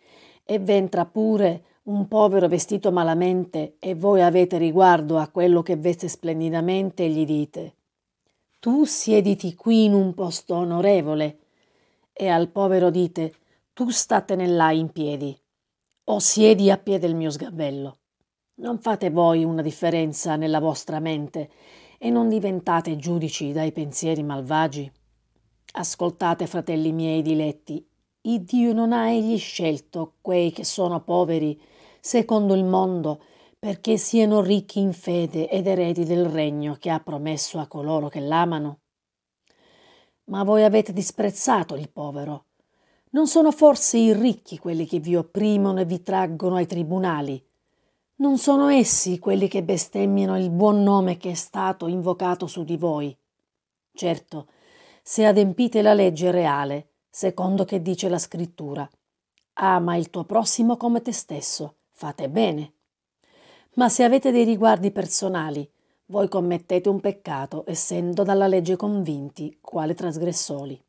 e 0.45 0.61
v'entra 0.61 1.05
pure 1.05 1.65
un 1.85 2.07
povero 2.07 2.47
vestito 2.47 2.93
malamente, 2.93 3.75
e 3.81 3.97
voi 3.97 4.23
avete 4.23 4.57
riguardo 4.57 5.19
a 5.19 5.27
quello 5.27 5.63
che 5.63 5.75
veste 5.75 6.07
splendidamente, 6.07 7.09
gli 7.09 7.25
dite: 7.25 7.75
Tu 8.61 8.85
siediti 8.85 9.57
qui 9.57 9.87
in 9.87 9.95
un 9.95 10.15
posto 10.15 10.55
onorevole, 10.55 11.39
e 12.13 12.29
al 12.29 12.51
povero 12.51 12.89
dite: 12.91 13.33
Tu 13.73 13.89
statene 13.89 14.47
là 14.47 14.71
in 14.71 14.93
piedi 14.93 15.37
o 16.11 16.19
siedi 16.19 16.73
a 16.73 16.77
piede 16.77 17.07
il 17.07 17.15
mio 17.15 17.31
sgabello. 17.31 17.99
Non 18.57 18.81
fate 18.81 19.11
voi 19.11 19.45
una 19.45 19.63
differenza 19.63 20.35
nella 20.35 20.59
vostra 20.59 20.99
mente 20.99 21.49
e 21.99 22.11
non 22.11 22.29
diventate 22.29 22.97
giudici 22.97 23.53
dai 23.53 23.71
pensieri 23.71 24.25
malvagi. 24.25 24.91
Ascoltate, 25.75 26.49
fratelli 26.49 26.91
miei 26.91 27.23
diletti, 27.23 27.87
il 28.23 28.43
Dio 28.43 28.73
non 28.73 28.93
ha 28.93 29.09
egli 29.09 29.39
scelto 29.39 30.15
quei 30.21 30.51
che 30.51 30.65
sono 30.65 31.01
poveri, 31.01 31.59
secondo 32.01 32.55
il 32.55 32.65
mondo, 32.65 33.23
perché 33.57 33.97
siano 33.97 34.41
ricchi 34.41 34.81
in 34.81 34.93
fede 34.93 35.49
ed 35.49 35.69
eredi 35.69 36.05
del 36.05 36.27
regno 36.27 36.77
che 36.81 36.91
ha 36.91 36.99
promesso 36.99 37.61
a 37.61 37.69
coloro 37.69 38.09
che 38.09 38.21
l'amano. 38.21 38.81
Ma 40.25 40.43
voi 40.43 40.65
avete 40.65 40.93
disprezzato 40.93 41.77
il 41.77 41.89
povero 41.89 42.47
non 43.13 43.27
sono 43.27 43.51
forse 43.51 43.99
i 43.99 44.13
ricchi 44.13 44.59
quelli 44.59 44.87
che 44.87 45.01
vi 45.01 45.17
opprimono 45.17 45.81
e 45.81 45.85
vi 45.85 46.01
traggono 46.01 46.55
ai 46.57 46.67
tribunali? 46.67 47.45
Non 48.17 48.39
sono 48.39 48.69
essi 48.69 49.19
quelli 49.19 49.49
che 49.49 49.65
bestemmiano 49.65 50.39
il 50.39 50.51
buon 50.51 50.85
nome 50.85 51.17
che 51.17 51.31
è 51.31 51.35
stato 51.35 51.89
invocato 51.89 52.47
su 52.47 52.63
di 52.63 52.77
voi? 52.77 53.17
Certo, 53.93 54.47
se 55.03 55.27
adempite 55.27 55.83
la 55.83 55.93
legge 55.93 56.31
reale, 56.31 56.91
secondo 57.09 57.65
che 57.65 57.83
dice 57.83 58.09
la 58.09 58.19
scrittura, 58.19 58.89
ama 59.55 59.97
il 59.97 60.11
tuo 60.11 60.23
prossimo 60.23 60.77
come 60.77 61.03
te 61.03 61.13
stesso, 61.13 61.79
fate 61.89 62.29
bene. 62.29 62.75
Ma 63.75 63.89
se 63.89 64.05
avete 64.05 64.31
dei 64.31 64.45
riguardi 64.45 64.93
personali, 64.93 65.69
voi 66.07 66.29
commettete 66.29 66.89
un 66.89 67.01
peccato 67.01 67.65
essendo 67.67 68.23
dalla 68.23 68.47
legge 68.47 68.77
convinti 68.77 69.59
quale 69.61 69.95
trasgressori 69.95 70.81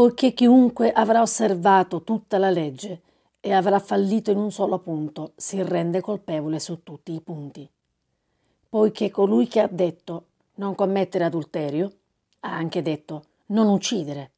poiché 0.00 0.32
chiunque 0.32 0.92
avrà 0.92 1.20
osservato 1.20 2.04
tutta 2.04 2.38
la 2.38 2.48
legge 2.48 3.02
e 3.38 3.52
avrà 3.52 3.78
fallito 3.78 4.30
in 4.30 4.38
un 4.38 4.50
solo 4.50 4.78
punto 4.78 5.32
si 5.36 5.62
rende 5.62 6.00
colpevole 6.00 6.58
su 6.58 6.82
tutti 6.82 7.12
i 7.12 7.20
punti. 7.20 7.68
Poiché 8.66 9.10
colui 9.10 9.46
che 9.46 9.60
ha 9.60 9.68
detto 9.70 10.28
non 10.54 10.74
commettere 10.74 11.24
adulterio 11.24 11.92
ha 12.40 12.50
anche 12.50 12.80
detto 12.80 13.24
non 13.48 13.68
uccidere. 13.68 14.30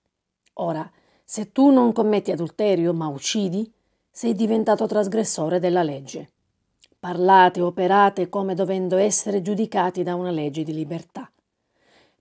Ora, 0.55 0.90
se 1.22 1.53
tu 1.53 1.70
non 1.70 1.92
commetti 1.92 2.33
adulterio 2.33 2.92
ma 2.92 3.07
uccidi, 3.07 3.72
sei 4.11 4.35
diventato 4.35 4.87
trasgressore 4.87 5.61
della 5.61 5.85
legge. 5.85 6.33
Parlate 6.98 7.61
operate 7.61 8.29
come 8.29 8.55
dovendo 8.55 8.96
essere 8.96 9.42
giudicati 9.42 10.03
da 10.03 10.16
una 10.16 10.33
legge 10.33 10.64
di 10.64 10.75
libertà 10.75 11.31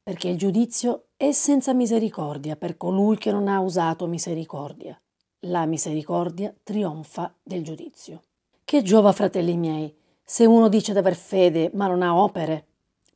perché 0.04 0.30
il 0.30 0.38
giudizio 0.38 1.06
è 1.21 1.34
senza 1.34 1.71
misericordia 1.75 2.55
per 2.55 2.77
colui 2.77 3.15
che 3.15 3.31
non 3.31 3.47
ha 3.47 3.60
usato 3.60 4.07
misericordia. 4.07 4.99
La 5.41 5.67
misericordia 5.67 6.51
trionfa 6.63 7.31
del 7.43 7.63
giudizio. 7.63 8.23
Che 8.65 8.81
giova, 8.81 9.12
fratelli 9.12 9.55
miei, 9.55 9.95
se 10.23 10.47
uno 10.47 10.67
dice 10.67 10.93
d'aver 10.93 11.13
fede 11.13 11.69
ma 11.75 11.86
non 11.86 12.01
ha 12.01 12.17
opere? 12.17 12.65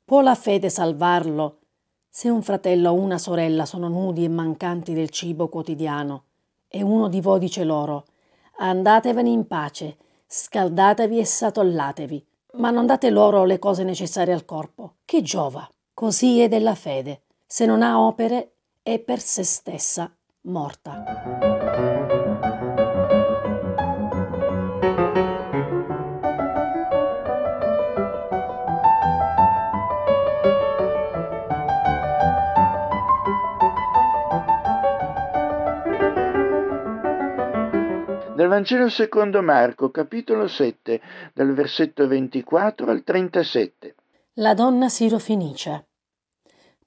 Può 0.05 0.21
la 0.21 0.35
fede 0.35 0.69
salvarlo? 0.69 1.61
Se 2.07 2.29
un 2.29 2.43
fratello 2.43 2.91
o 2.91 2.93
una 2.93 3.17
sorella 3.17 3.65
sono 3.65 3.87
nudi 3.87 4.23
e 4.23 4.29
mancanti 4.29 4.93
del 4.93 5.09
cibo 5.09 5.49
quotidiano, 5.49 6.25
e 6.67 6.83
uno 6.83 7.07
di 7.09 7.21
voi 7.21 7.39
dice 7.39 7.63
loro, 7.63 8.05
andatevene 8.57 9.31
in 9.31 9.47
pace, 9.47 9.97
scaldatevi 10.27 11.17
e 11.17 11.25
satollatevi, 11.25 12.25
ma 12.57 12.69
non 12.69 12.85
date 12.85 13.09
loro 13.09 13.45
le 13.45 13.57
cose 13.57 13.83
necessarie 13.83 14.31
al 14.35 14.45
corpo. 14.45 14.97
Che 15.05 15.23
giova? 15.23 15.67
Così 15.91 16.41
è 16.41 16.47
della 16.47 16.75
fede. 16.75 17.21
Se 17.47 17.65
non 17.67 17.83
ha 17.83 17.99
opere, 17.99 18.53
è 18.81 18.99
per 18.99 19.19
se 19.19 19.43
stessa 19.43 20.11
morta. 20.41 21.03
Dal 38.35 38.47
Vangelo 38.47 38.89
secondo 38.89 39.43
Marco, 39.43 39.91
capitolo 39.91 40.47
7, 40.47 40.99
dal 41.33 41.53
versetto 41.53 42.07
24 42.07 42.89
al 42.89 43.03
37. 43.03 43.95
La 44.33 44.55
donna 44.55 44.89
sirofenice. 44.89 45.85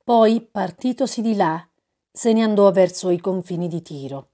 Poi, 0.09 0.41
partitosi 0.41 1.21
di 1.21 1.35
là, 1.37 1.63
se 2.11 2.33
ne 2.33 2.43
andò 2.43 2.71
verso 2.71 3.11
i 3.11 3.21
confini 3.21 3.69
di 3.69 3.83
Tiro. 3.83 4.29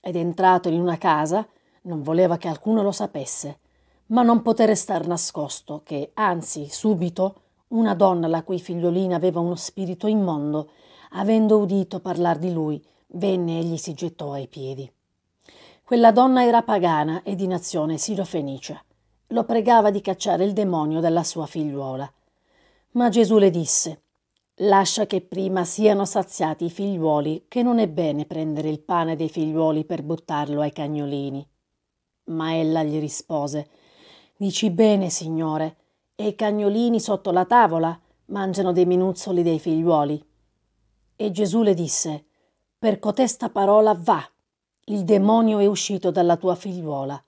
Ed 0.00 0.14
entrato 0.14 0.68
in 0.68 0.80
una 0.80 0.98
casa, 0.98 1.44
non 1.82 2.00
voleva 2.02 2.36
che 2.36 2.46
alcuno 2.46 2.80
lo 2.80 2.92
sapesse, 2.92 3.58
ma 4.10 4.22
non 4.22 4.40
poté 4.42 4.66
restar 4.66 5.04
nascosto 5.08 5.82
che, 5.82 6.12
anzi, 6.14 6.68
subito, 6.70 7.40
una 7.70 7.96
donna 7.96 8.28
la 8.28 8.44
cui 8.44 8.60
figliolina 8.60 9.16
aveva 9.16 9.40
uno 9.40 9.56
spirito 9.56 10.06
immondo, 10.06 10.70
avendo 11.14 11.58
udito 11.58 11.98
parlar 11.98 12.38
di 12.38 12.52
lui, 12.52 12.80
venne 13.08 13.58
e 13.58 13.64
gli 13.64 13.78
si 13.78 13.94
gettò 13.94 14.30
ai 14.30 14.46
piedi. 14.46 14.88
Quella 15.82 16.12
donna 16.12 16.44
era 16.44 16.62
pagana 16.62 17.24
e 17.24 17.34
di 17.34 17.48
nazione 17.48 17.98
sirofenice. 17.98 18.84
Lo 19.30 19.42
pregava 19.42 19.90
di 19.90 20.00
cacciare 20.00 20.44
il 20.44 20.52
demonio 20.52 21.00
dalla 21.00 21.24
sua 21.24 21.46
figliuola. 21.46 22.08
Ma 22.92 23.08
Gesù 23.08 23.38
le 23.38 23.50
disse: 23.50 24.02
Lascia 24.60 25.04
che 25.04 25.20
prima 25.20 25.66
siano 25.66 26.06
saziati 26.06 26.64
i 26.64 26.70
figliuoli, 26.70 27.44
che 27.46 27.62
non 27.62 27.78
è 27.78 27.88
bene 27.88 28.24
prendere 28.24 28.70
il 28.70 28.80
pane 28.80 29.14
dei 29.14 29.28
figliuoli 29.28 29.84
per 29.84 30.02
buttarlo 30.02 30.62
ai 30.62 30.72
cagnolini. 30.72 31.46
Ma 32.28 32.56
ella 32.56 32.82
gli 32.82 32.98
rispose: 32.98 33.68
Dici 34.34 34.70
bene, 34.70 35.10
signore, 35.10 35.76
e 36.14 36.28
i 36.28 36.34
cagnolini 36.34 36.98
sotto 37.00 37.32
la 37.32 37.44
tavola 37.44 38.00
mangiano 38.26 38.72
dei 38.72 38.86
minuzzoli 38.86 39.42
dei 39.42 39.58
figliuoli. 39.58 40.24
E 41.16 41.30
Gesù 41.30 41.60
le 41.60 41.74
disse: 41.74 42.24
Per 42.78 42.98
cotesta 42.98 43.50
parola 43.50 43.92
va 43.92 44.26
il 44.86 45.04
demonio 45.04 45.58
è 45.58 45.66
uscito 45.66 46.10
dalla 46.10 46.38
tua 46.38 46.54
figliuola. 46.54 47.22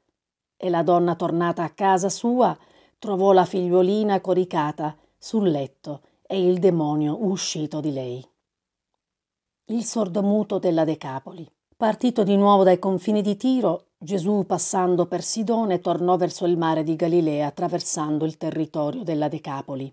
E 0.57 0.71
la 0.71 0.83
donna 0.83 1.15
tornata 1.15 1.63
a 1.63 1.71
casa 1.71 2.09
sua 2.09 2.57
trovò 2.99 3.33
la 3.33 3.45
figliuolina 3.45 4.19
coricata 4.23 4.97
sul 5.19 5.51
letto 5.51 6.01
e 6.31 6.47
il 6.47 6.59
demonio 6.59 7.25
uscito 7.25 7.81
di 7.81 7.91
lei. 7.91 8.23
Il 9.71 9.83
sordomuto 9.83 10.59
della 10.59 10.85
Decapoli. 10.85 11.51
Partito 11.75 12.23
di 12.23 12.37
nuovo 12.37 12.65
dai 12.65 12.79
confini 12.79 13.23
di 13.23 13.35
Tiro, 13.39 13.87
Gesù, 13.97 14.45
passando 14.47 15.07
per 15.07 15.23
Sidone, 15.23 15.81
tornò 15.81 16.19
verso 16.19 16.45
il 16.45 16.59
mare 16.59 16.83
di 16.83 16.97
Galilea, 16.97 17.47
attraversando 17.47 18.27
il 18.27 18.37
territorio 18.37 19.05
della 19.05 19.29
Decapoli. 19.29 19.91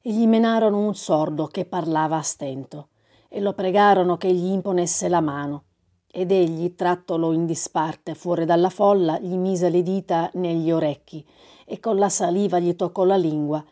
E 0.00 0.10
gli 0.10 0.26
menarono 0.26 0.78
un 0.78 0.94
sordo 0.94 1.48
che 1.48 1.66
parlava 1.66 2.16
a 2.16 2.22
stento, 2.22 2.88
e 3.28 3.40
lo 3.40 3.52
pregarono 3.52 4.16
che 4.16 4.32
gli 4.32 4.46
imponesse 4.46 5.06
la 5.08 5.20
mano 5.20 5.64
ed 6.10 6.32
egli, 6.32 6.74
trattolo 6.74 7.32
in 7.32 7.44
disparte 7.44 8.14
fuori 8.14 8.46
dalla 8.46 8.70
folla, 8.70 9.18
gli 9.18 9.36
mise 9.36 9.68
le 9.68 9.82
dita 9.82 10.30
negli 10.32 10.70
orecchi 10.70 11.22
e 11.66 11.78
con 11.78 11.96
la 11.96 12.08
saliva 12.08 12.58
gli 12.58 12.74
toccò 12.74 13.04
la 13.04 13.18
lingua. 13.18 13.62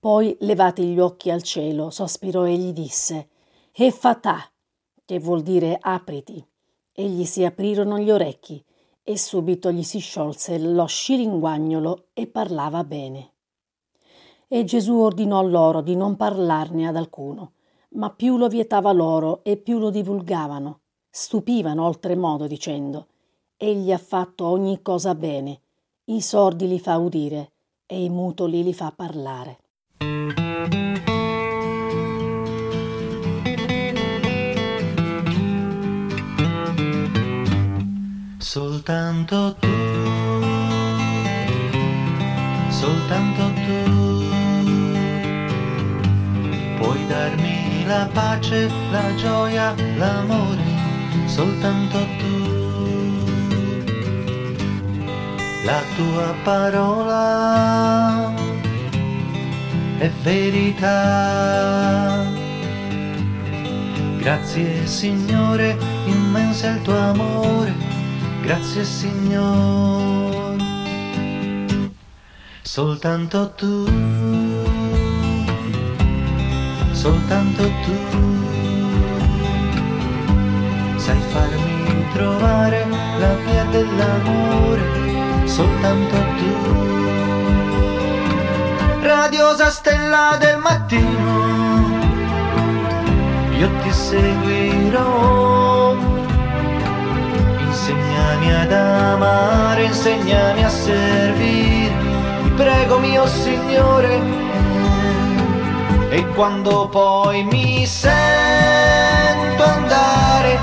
Poi, 0.00 0.36
levati 0.40 0.86
gli 0.86 0.98
occhi 0.98 1.30
al 1.30 1.42
cielo, 1.42 1.90
sospirò 1.90 2.46
e 2.46 2.56
gli 2.56 2.72
disse: 2.72 3.28
E 3.72 3.90
fatà, 3.92 4.50
che 5.04 5.20
vuol 5.20 5.42
dire 5.42 5.78
apriti. 5.80 6.44
E 6.92 7.08
gli 7.08 7.24
si 7.24 7.44
aprirono 7.44 7.98
gli 7.98 8.10
orecchi 8.10 8.64
e 9.02 9.16
subito 9.16 9.70
gli 9.70 9.82
si 9.82 9.98
sciolse 10.00 10.58
lo 10.58 10.86
scilinguagnolo 10.86 12.08
e 12.12 12.26
parlava 12.26 12.82
bene. 12.82 13.34
E 14.48 14.64
Gesù 14.64 14.94
ordinò 14.94 15.42
loro 15.42 15.80
di 15.80 15.94
non 15.94 16.16
parlarne 16.16 16.88
ad 16.88 16.96
alcuno, 16.96 17.52
ma 17.90 18.10
più 18.10 18.36
lo 18.36 18.48
vietava 18.48 18.90
loro 18.90 19.44
e 19.44 19.56
più 19.56 19.78
lo 19.78 19.90
divulgavano 19.90 20.80
stupivano 21.10 21.86
oltremodo 21.86 22.46
dicendo 22.46 23.08
egli 23.56 23.90
ha 23.90 23.98
fatto 23.98 24.46
ogni 24.46 24.80
cosa 24.80 25.16
bene 25.16 25.60
i 26.04 26.20
sordi 26.20 26.68
li 26.68 26.78
fa 26.78 26.98
udire 26.98 27.52
e 27.84 28.04
i 28.04 28.08
mutoli 28.08 28.62
li 28.62 28.72
fa 28.72 28.92
parlare 28.94 29.58
soltanto 38.52 39.54
tu 39.60 39.68
soltanto 42.68 43.42
tu 43.64 44.24
puoi 46.78 47.06
darmi 47.06 47.84
la 47.86 48.08
pace 48.12 48.68
la 48.90 49.14
gioia 49.14 49.72
l'amore 49.96 50.66
soltanto 51.26 51.98
tu. 52.18 52.38
La 55.64 55.80
tua 55.94 56.34
parola 56.42 58.34
è 59.98 60.10
verità. 60.22 60.88
Grazie 64.18 64.86
Signore, 64.88 65.78
immenso 66.06 66.66
è 66.66 66.70
il 66.70 66.82
tuo 66.82 66.98
amore. 66.98 67.99
Grazie 68.42 68.84
Signore. 68.84 70.56
Soltanto 72.62 73.52
tu. 73.54 73.84
Soltanto 76.92 77.62
tu 77.62 78.20
sai 80.96 81.18
farmi 81.32 82.04
trovare 82.12 82.86
la 83.18 83.34
via 83.36 83.64
dell'amore, 83.70 85.46
soltanto 85.46 86.16
tu. 86.36 86.52
Radiosa 89.00 89.70
stella 89.70 90.36
del 90.38 90.58
mattino, 90.58 91.98
io 93.58 93.70
ti 93.82 93.90
seguirò. 93.90 95.69
Insegnami 97.90 98.54
ad 98.54 98.72
amare, 98.72 99.82
insegnami 99.82 100.64
a 100.64 100.68
servire, 100.68 101.92
ti 102.44 102.50
prego 102.50 103.00
mio 103.00 103.26
Signore. 103.26 104.20
E 106.10 106.24
quando 106.34 106.86
poi 106.86 107.42
mi 107.42 107.84
sento 107.84 109.64
andare 109.64 110.58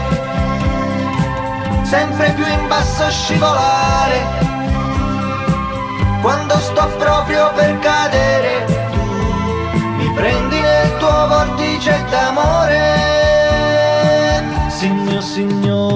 sempre 1.83 2.31
più 2.31 2.45
in 2.45 2.67
basso 2.69 3.09
scivolare. 3.09 4.19
Quando 6.21 6.57
sto 6.59 6.87
proprio 6.97 7.51
per 7.55 7.77
cadere, 7.79 8.65
tu 8.91 9.01
mi 9.97 10.11
prendi 10.13 10.61
nel 10.61 10.97
tuo 10.97 11.27
vortice 11.27 12.05
d'amore. 12.09 13.15
Signor 14.69 15.23
Signore, 15.23 15.86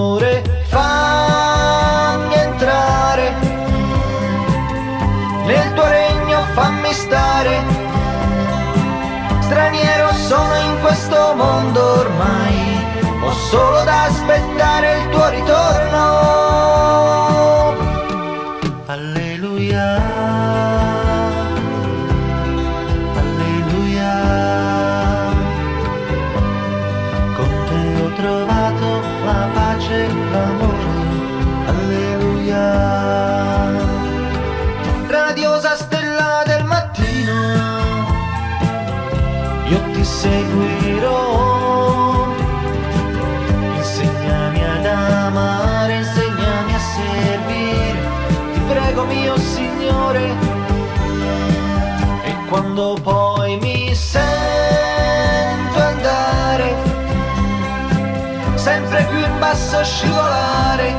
basso 59.71 59.83
scivolare, 59.83 60.93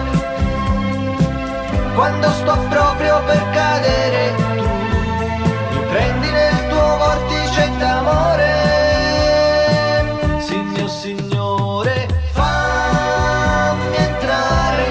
quando 1.94 2.30
sto 2.30 2.56
proprio 2.70 3.22
per 3.24 3.50
cadere, 3.50 4.35
tu 4.56 4.64
mi 5.72 5.85
prendi 5.90 6.30
nel 6.30 6.68
tuo 6.68 6.96
vortice 6.96 7.70
d'amore. 7.78 8.50
Signor 10.38 10.88
Signore, 10.88 12.08
fammi 12.32 13.96
entrare 13.96 14.87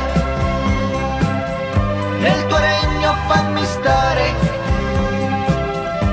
nel 2.19 2.45
tuo 2.45 2.57
regno 2.57 3.15
fammi 3.27 3.65
stare. 3.65 4.33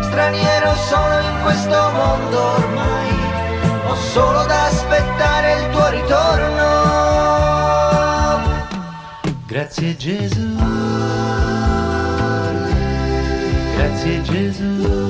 Straniero 0.01 0.75
sono 0.75 1.21
in 1.21 1.43
questo 1.43 1.91
mondo 1.93 2.41
ormai, 2.41 3.13
ho 3.89 3.95
solo 3.95 4.45
da 4.47 4.65
aspettare 4.65 5.53
il 5.53 5.71
tuo 5.71 5.89
ritorno. 5.89 6.88
Grazie 9.69 9.97
Gesù, 9.99 10.57
grazie 13.77 14.23
Gesù, 14.23 15.08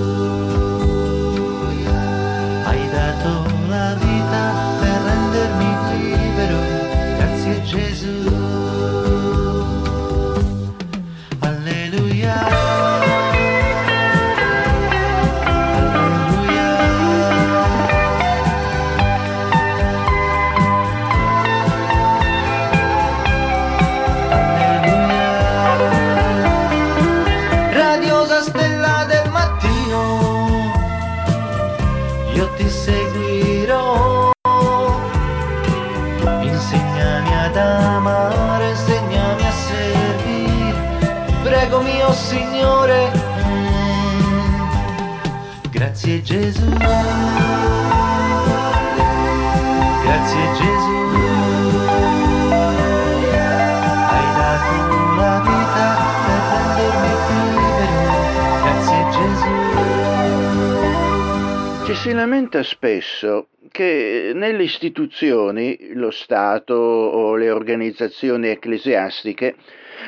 istituzioni, 65.09 65.95
lo 65.95 66.11
Stato 66.11 66.75
o 66.75 67.35
le 67.35 67.51
organizzazioni 67.51 68.49
ecclesiastiche, 68.49 69.57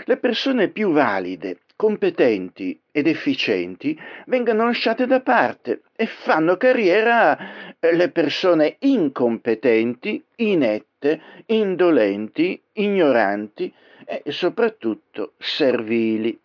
le 0.04 0.16
persone 0.18 0.68
più 0.68 0.92
valide, 0.92 1.60
competenti 1.74 2.78
ed 2.92 3.06
efficienti 3.06 3.98
vengano 4.26 4.66
lasciate 4.66 5.06
da 5.06 5.20
parte 5.20 5.82
e 5.96 6.06
fanno 6.06 6.58
carriera 6.58 7.38
eh, 7.80 7.96
le 7.96 8.10
persone 8.10 8.76
incompetenti, 8.80 10.22
inette, 10.36 11.20
indolenti, 11.46 12.60
ignoranti 12.74 13.72
e 14.04 14.22
soprattutto 14.30 15.32
servili. 15.38 16.38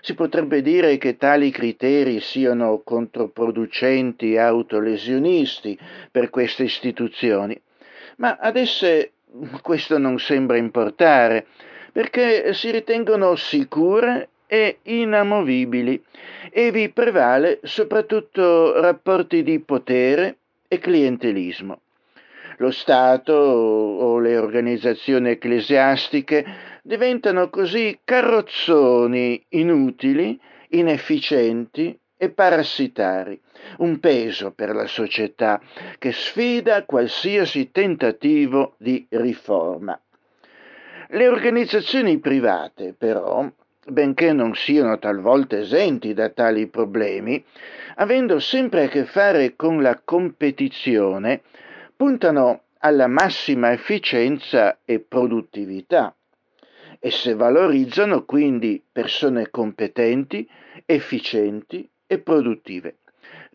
Si 0.00 0.14
potrebbe 0.14 0.62
dire 0.62 0.96
che 0.96 1.18
tali 1.18 1.50
criteri 1.50 2.20
siano 2.20 2.80
controproducenti 2.82 4.32
e 4.32 4.38
autolesionisti 4.38 5.78
per 6.10 6.30
queste 6.30 6.62
istituzioni, 6.62 7.60
ma 8.20 8.36
ad 8.38 8.56
esse 8.56 9.12
questo 9.62 9.98
non 9.98 10.18
sembra 10.18 10.56
importare, 10.56 11.46
perché 11.92 12.52
si 12.54 12.70
ritengono 12.70 13.34
sicure 13.34 14.28
e 14.46 14.78
inamovibili 14.82 16.02
e 16.50 16.70
vi 16.70 16.88
prevale 16.90 17.60
soprattutto 17.62 18.80
rapporti 18.80 19.42
di 19.42 19.58
potere 19.60 20.36
e 20.68 20.78
clientelismo. 20.78 21.80
Lo 22.58 22.70
Stato 22.70 23.32
o 23.32 24.18
le 24.18 24.36
organizzazioni 24.36 25.30
ecclesiastiche 25.30 26.44
diventano 26.82 27.48
così 27.48 28.00
carrozzoni 28.04 29.42
inutili, 29.50 30.38
inefficienti 30.70 31.98
e 32.22 32.28
parassitari, 32.28 33.40
un 33.78 33.98
peso 33.98 34.50
per 34.50 34.74
la 34.74 34.86
società 34.86 35.58
che 35.98 36.12
sfida 36.12 36.84
qualsiasi 36.84 37.70
tentativo 37.70 38.74
di 38.76 39.06
riforma. 39.08 39.98
Le 41.08 41.28
organizzazioni 41.28 42.18
private, 42.18 42.92
però, 42.92 43.50
benché 43.86 44.34
non 44.34 44.54
siano 44.54 44.98
talvolta 44.98 45.56
esenti 45.56 46.12
da 46.12 46.28
tali 46.28 46.66
problemi, 46.66 47.42
avendo 47.94 48.38
sempre 48.38 48.84
a 48.84 48.88
che 48.88 49.06
fare 49.06 49.56
con 49.56 49.80
la 49.80 49.98
competizione, 50.04 51.40
puntano 51.96 52.64
alla 52.80 53.06
massima 53.06 53.72
efficienza 53.72 54.80
e 54.84 55.00
produttività. 55.00 56.14
Esse 56.98 57.34
valorizzano 57.34 58.26
quindi 58.26 58.84
persone 58.92 59.48
competenti, 59.48 60.46
efficienti 60.84 61.88
e 62.12 62.18
produttive, 62.18 62.96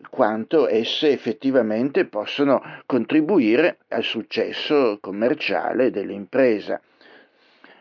quanto 0.08 0.66
esse 0.66 1.10
effettivamente 1.10 2.06
possono 2.06 2.62
contribuire 2.86 3.80
al 3.88 4.02
successo 4.02 4.96
commerciale 4.98 5.90
dell'impresa. 5.90 6.80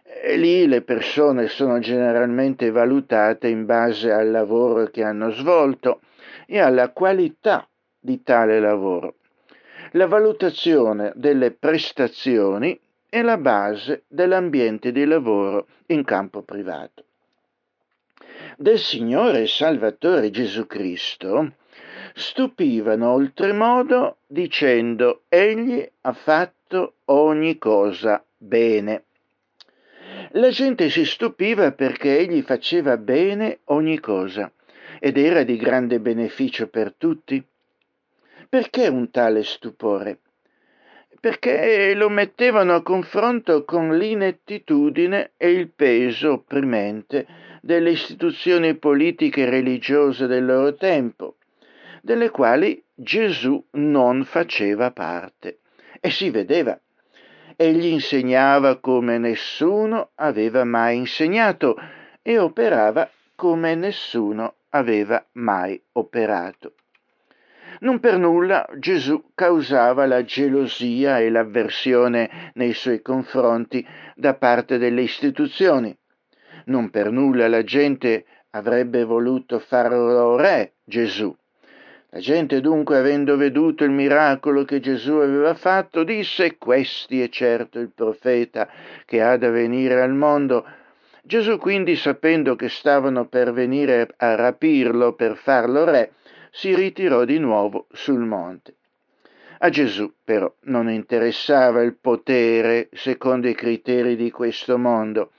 E 0.04 0.36
lì 0.36 0.68
le 0.68 0.82
persone 0.82 1.48
sono 1.48 1.80
generalmente 1.80 2.72
valutate 2.72 3.48
in 3.48 3.66
base 3.66 4.12
al 4.12 4.30
lavoro 4.32 4.88
che 4.88 5.02
hanno 5.02 5.30
svolto 5.30 6.02
e 6.46 6.60
alla 6.60 6.90
qualità 6.90 7.66
di 7.98 8.22
tale 8.22 8.60
lavoro. 8.60 9.16
La 9.92 10.08
valutazione 10.08 11.14
delle 11.16 11.52
prestazioni 11.52 12.78
è 13.08 13.22
la 13.22 13.38
base 13.38 14.04
dell'ambiente 14.10 14.92
di 14.92 15.06
lavoro 15.06 15.68
in 15.88 16.04
campo 16.04 16.42
privato. 16.42 17.05
Del 18.58 18.80
Signore 18.80 19.42
e 19.42 19.48
Salvatore 19.48 20.32
Gesù 20.32 20.66
Cristo 20.66 21.56
stupivano 22.14 23.12
oltremodo 23.12 24.20
dicendo 24.26 25.24
egli 25.28 25.86
ha 26.02 26.14
fatto 26.14 26.94
ogni 27.06 27.58
cosa 27.58 28.24
bene. 28.38 29.04
La 30.32 30.52
gente 30.52 30.90
si 30.90 31.04
stupiva 31.04 31.74
perché 31.74 32.18
egli 32.18 32.42
faceva 32.44 32.96
bene 32.96 33.60
ogni 33.66 34.00
cosa 34.00 34.50
ed 35.02 35.18
era 35.18 35.44
di 35.44 35.58
grande 35.58 36.00
beneficio 36.00 36.68
per 36.68 36.94
tutti. 36.98 37.44
Perché 38.48 38.88
un 38.88 39.12
tale 39.12 39.44
stupore? 39.44 40.20
Perché 41.20 41.94
lo 41.94 42.08
mettevano 42.08 42.76
a 42.76 42.84
confronto 42.84 43.66
con 43.66 43.98
l'inettitudine 43.98 45.32
e 45.36 45.52
il 45.52 45.68
peso 45.68 46.34
opprimente 46.34 47.55
delle 47.66 47.90
istituzioni 47.90 48.76
politiche 48.76 49.42
e 49.42 49.50
religiose 49.50 50.28
del 50.28 50.46
loro 50.46 50.76
tempo, 50.76 51.38
delle 52.04 52.30
quali 52.30 52.80
Gesù 52.94 53.60
non 53.72 54.24
faceva 54.24 54.92
parte. 54.92 55.62
E 56.00 56.12
si 56.12 56.30
vedeva. 56.30 56.80
Egli 57.56 57.88
insegnava 57.88 58.78
come 58.78 59.18
nessuno 59.18 60.12
aveva 60.14 60.64
mai 60.64 60.98
insegnato 60.98 61.76
e 62.22 62.38
operava 62.38 63.10
come 63.34 63.74
nessuno 63.74 64.58
aveva 64.70 65.26
mai 65.32 65.82
operato. 65.94 66.74
Non 67.80 68.00
per 68.00 68.20
nulla 68.20 68.70
Gesù 68.78 69.32
causava 69.34 70.06
la 70.06 70.24
gelosia 70.24 71.18
e 71.18 71.32
l'avversione 71.32 72.52
nei 72.54 72.74
suoi 72.74 73.02
confronti 73.02 73.84
da 74.14 74.36
parte 74.36 74.78
delle 74.78 75.02
istituzioni. 75.02 75.98
Non 76.66 76.90
per 76.90 77.12
nulla 77.12 77.48
la 77.48 77.64
gente 77.64 78.26
avrebbe 78.52 79.04
voluto 79.04 79.60
farlo 79.60 80.36
re 80.36 80.76
Gesù. 80.84 81.36
La 82.10 82.20
gente 82.20 82.62
dunque, 82.62 82.98
avendo 82.98 83.36
veduto 83.36 83.84
il 83.84 83.92
miracolo 83.92 84.64
che 84.64 84.80
Gesù 84.80 85.16
aveva 85.16 85.54
fatto, 85.54 86.04
disse, 86.04 86.58
questi 86.58 87.22
è 87.22 87.28
certo 87.28 87.78
il 87.80 87.92
profeta 87.94 88.70
che 89.04 89.22
ha 89.22 89.36
da 89.36 89.50
venire 89.50 90.02
al 90.02 90.14
mondo, 90.14 90.66
Gesù 91.22 91.58
quindi, 91.58 91.96
sapendo 91.96 92.56
che 92.56 92.70
stavano 92.70 93.28
per 93.28 93.52
venire 93.52 94.14
a 94.18 94.36
rapirlo 94.36 95.14
per 95.14 95.36
farlo 95.36 95.84
re, 95.84 96.14
si 96.52 96.74
ritirò 96.74 97.26
di 97.26 97.38
nuovo 97.38 97.88
sul 97.92 98.22
monte. 98.22 98.76
A 99.60 99.70
Gesù 99.70 100.14
però 100.24 100.54
non 100.66 100.90
interessava 100.90 101.82
il 101.82 101.96
potere 101.96 102.90
secondo 102.94 103.48
i 103.48 103.56
criteri 103.56 104.16
di 104.16 104.32
questo 104.32 104.78
mondo. 104.78 105.32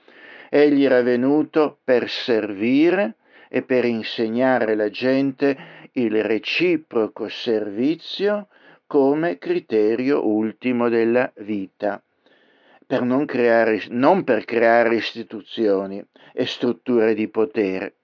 Egli 0.49 0.83
era 0.85 1.01
venuto 1.01 1.79
per 1.83 2.09
servire 2.09 3.15
e 3.49 3.61
per 3.61 3.85
insegnare 3.85 4.73
alla 4.73 4.89
gente 4.89 5.57
il 5.93 6.23
reciproco 6.23 7.27
servizio 7.27 8.47
come 8.85 9.37
criterio 9.37 10.25
ultimo 10.27 10.89
della 10.89 11.31
vita 11.37 12.01
per 12.87 13.01
non, 13.01 13.25
creare, 13.25 13.83
non 13.89 14.23
per 14.23 14.45
creare 14.45 14.95
istituzioni 14.95 16.03
e 16.33 16.45
strutture 16.45 17.13
di 17.13 17.27
potere. 17.27 17.97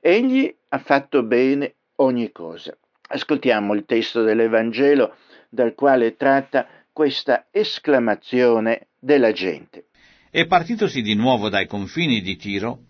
Egli 0.00 0.52
ha 0.70 0.78
fatto 0.78 1.22
bene 1.22 1.76
ogni 1.96 2.32
cosa. 2.32 2.76
Ascoltiamo 3.08 3.74
il 3.74 3.84
testo 3.84 4.22
dell'Evangelo 4.22 5.14
dal 5.48 5.74
quale 5.74 6.16
tratta 6.16 6.66
questa 6.92 7.46
esclamazione 7.52 8.88
della 8.98 9.30
gente. 9.30 9.86
E 10.34 10.46
partitosi 10.46 11.02
di 11.02 11.12
nuovo 11.12 11.50
dai 11.50 11.66
confini 11.66 12.22
di 12.22 12.36
Tiro, 12.36 12.84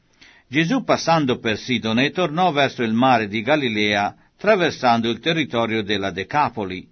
Gesù 0.47 0.85
passando 0.85 1.41
per 1.41 1.59
Sidone 1.59 2.13
tornò 2.13 2.53
verso 2.53 2.85
il 2.85 2.93
mare 2.93 3.27
di 3.27 3.43
Galilea, 3.43 4.15
traversando 4.39 5.11
il 5.11 5.19
territorio 5.19 5.83
della 5.83 6.13
Decapoli. 6.13 6.87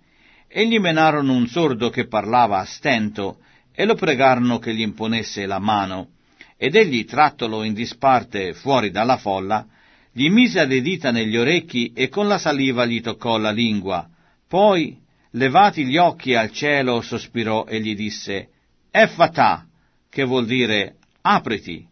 E 0.48 0.66
gli 0.66 0.80
menarono 0.80 1.34
un 1.34 1.46
sordo 1.46 1.88
che 1.88 2.08
parlava 2.08 2.58
a 2.58 2.64
stento, 2.64 3.38
e 3.72 3.84
lo 3.84 3.94
pregarono 3.94 4.58
che 4.58 4.74
gli 4.74 4.80
imponesse 4.80 5.46
la 5.46 5.60
mano, 5.60 6.14
ed 6.56 6.74
egli, 6.74 7.04
trattolo 7.04 7.62
in 7.62 7.72
disparte 7.72 8.52
fuori 8.52 8.90
dalla 8.90 9.18
folla, 9.18 9.64
gli 10.12 10.28
mise 10.30 10.64
le 10.66 10.80
dita 10.80 11.12
negli 11.12 11.36
orecchi 11.36 11.92
e 11.94 12.08
con 12.08 12.26
la 12.26 12.38
saliva 12.38 12.84
gli 12.86 13.00
toccò 13.00 13.38
la 13.38 13.52
lingua. 13.52 14.04
Poi, 14.48 14.98
levati 15.30 15.84
gli 15.84 15.96
occhi 15.96 16.34
al 16.34 16.50
cielo, 16.50 17.02
sospirò 17.02 17.66
e 17.66 17.80
gli 17.80 17.94
disse, 17.94 18.48
Effatà, 18.90 19.66
che 20.10 20.24
vuol 20.24 20.44
dire 20.44 20.96
apriti. 21.22 21.86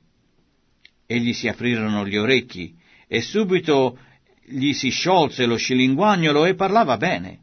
E 1.07 1.19
gli 1.21 1.33
si 1.33 1.49
aprirono 1.49 2.07
gli 2.07 2.17
orecchi, 2.17 2.75
e 3.07 3.23
subito 3.23 3.99
gli 4.45 4.73
si 4.73 4.91
sciolse 4.91 5.47
lo 5.47 5.57
scilinguagnolo 5.57 6.45
e 6.45 6.55
parlava 6.55 6.97
bene. 6.97 7.41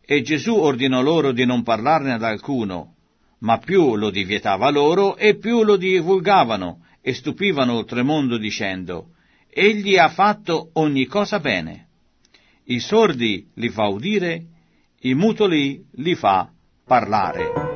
E 0.00 0.22
Gesù 0.22 0.54
ordinò 0.54 1.02
loro 1.02 1.32
di 1.32 1.44
non 1.44 1.62
parlarne 1.62 2.12
ad 2.12 2.22
alcuno, 2.22 2.94
ma 3.40 3.58
più 3.58 3.96
lo 3.96 4.10
divietava 4.10 4.70
loro 4.70 5.16
e 5.16 5.36
più 5.36 5.64
lo 5.64 5.76
divulgavano 5.76 6.84
e 7.00 7.14
stupivano 7.14 7.74
oltremondo 7.74 8.36
dicendo, 8.36 9.10
Egli 9.50 9.96
ha 9.96 10.08
fatto 10.08 10.70
ogni 10.74 11.06
cosa 11.06 11.40
bene. 11.40 11.86
I 12.64 12.80
sordi 12.80 13.48
li 13.54 13.68
fa 13.70 13.86
udire, 13.86 14.44
i 15.00 15.14
mutoli 15.14 15.84
li 15.92 16.14
fa 16.14 16.50
parlare. 16.84 17.67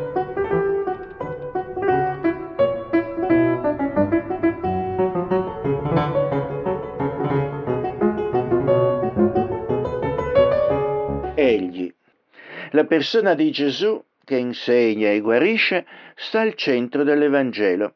La 12.83 12.89
persona 12.89 13.35
di 13.35 13.53
Gesù 13.53 14.03
che 14.25 14.37
insegna 14.37 15.09
e 15.09 15.21
guarisce 15.21 15.87
sta 16.17 16.41
al 16.41 16.55
centro 16.55 17.05
dell'Evangelo. 17.05 17.95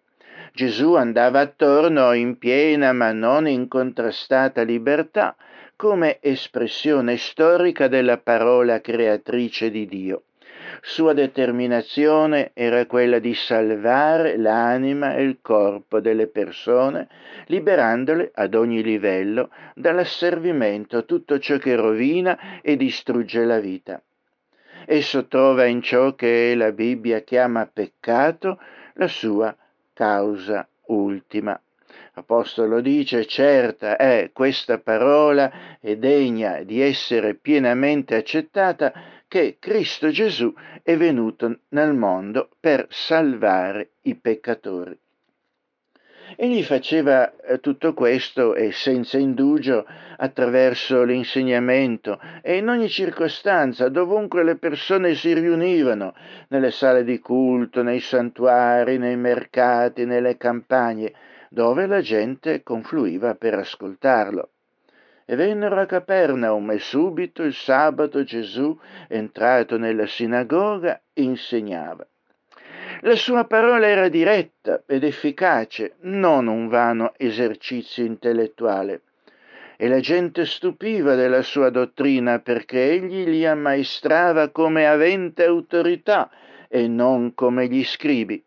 Gesù 0.53 0.95
andava 0.95 1.41
attorno 1.41 2.13
in 2.13 2.39
piena 2.39 2.93
ma 2.93 3.11
non 3.11 3.49
incontrastata 3.49 4.63
libertà 4.63 5.35
come 5.75 6.19
espressione 6.21 7.17
storica 7.17 7.89
della 7.89 8.19
parola 8.19 8.81
creatrice 8.81 9.73
di 9.73 9.87
Dio. 9.87 10.23
Sua 10.83 11.13
determinazione 11.15 12.53
era 12.55 12.87
quella 12.87 13.19
di 13.19 13.35
salvare 13.35 14.37
l'anima 14.37 15.17
e 15.17 15.23
il 15.25 15.39
corpo 15.43 15.99
delle 15.99 16.29
persone, 16.29 17.09
liberandole 17.47 18.31
ad 18.33 18.55
ogni 18.55 18.85
livello 18.85 19.51
dall'asservimento 19.75 20.99
a 20.99 21.03
tutto 21.03 21.41
ciò 21.41 21.59
che 21.59 21.75
rovina 21.75 22.61
e 22.63 22.77
distrugge 22.77 23.45
la 23.45 23.59
vita. 23.59 24.01
Esso 24.89 25.27
trova 25.27 25.65
in 25.65 25.83
ciò 25.83 26.15
che 26.15 26.55
la 26.55 26.71
Bibbia 26.71 27.21
chiama 27.21 27.67
peccato 27.67 28.61
la 28.95 29.09
sua 29.09 29.55
causa 29.93 30.67
ultima. 30.87 31.61
L'Apostolo 32.15 32.81
dice, 32.81 33.27
certa 33.27 33.97
è 33.97 34.31
questa 34.33 34.79
parola 34.79 35.79
e 35.81 35.99
degna 35.99 36.63
di 36.63 36.81
essere 36.81 37.35
pienamente 37.35 38.15
accettata 38.15 38.93
che 39.27 39.57
Cristo 39.59 40.11
Gesù 40.11 40.55
è 40.83 40.97
venuto 40.97 41.59
nel 41.71 41.93
mondo 41.93 42.51
per 42.61 42.87
salvare 42.89 43.91
i 44.03 44.15
peccatori. 44.15 44.97
Egli 46.39 46.63
faceva 46.63 47.35
eh, 47.35 47.61
tutto 47.61 47.95
questo 47.95 48.55
e 48.55 48.71
senza 48.71 49.17
indugio 49.17 49.87
attraverso 50.19 51.03
l'insegnamento 51.03 52.21
e 52.43 52.59
in 52.59 52.69
ogni 52.69 52.91
circostanza, 52.91 53.89
dovunque 53.89 54.45
le 54.45 54.57
persone 54.57 55.15
si 55.15 55.33
riunivano, 55.33 56.15
nelle 56.49 56.73
sale 56.73 57.05
di 57.05 57.21
culto, 57.21 57.83
nei 57.83 58.01
santuari, 58.01 58.99
nei 58.99 59.17
mercati, 59.17 60.05
nelle 60.05 60.37
campagne, 60.37 61.15
dove 61.49 61.87
la 61.87 62.03
gente 62.03 62.63
confluiva 62.63 63.35
per 63.35 63.55
ascoltarlo. 63.55 64.51
E 65.25 65.37
vennero 65.37 65.81
a 65.81 65.87
Capernaum 65.87 66.71
e 66.71 66.79
subito 66.79 67.45
il 67.45 67.55
sabato 67.55 68.23
Gesù, 68.25 68.79
entrato 69.09 69.79
nella 69.79 70.07
sinagoga, 70.07 71.01
insegnava. 71.15 72.07
La 73.01 73.15
sua 73.15 73.45
parola 73.45 73.87
era 73.87 74.09
diretta 74.09 74.83
ed 74.87 75.05
efficace, 75.05 75.97
non 76.03 76.47
un 76.47 76.69
vano 76.69 77.13
esercizio 77.19 78.05
intellettuale. 78.05 79.03
E 79.77 79.89
la 79.89 80.01
gente 80.01 80.47
stupiva 80.47 81.15
della 81.15 81.43
sua 81.43 81.69
dottrina 81.69 82.39
perché 82.39 82.93
egli 82.93 83.25
li 83.27 83.45
ammaestrava 83.45 84.49
come 84.49 84.87
avente 84.87 85.45
autorità 85.45 86.31
e 86.69 86.89
non 86.89 87.35
come 87.35 87.69
gli 87.69 87.85
scribi. 87.85 88.43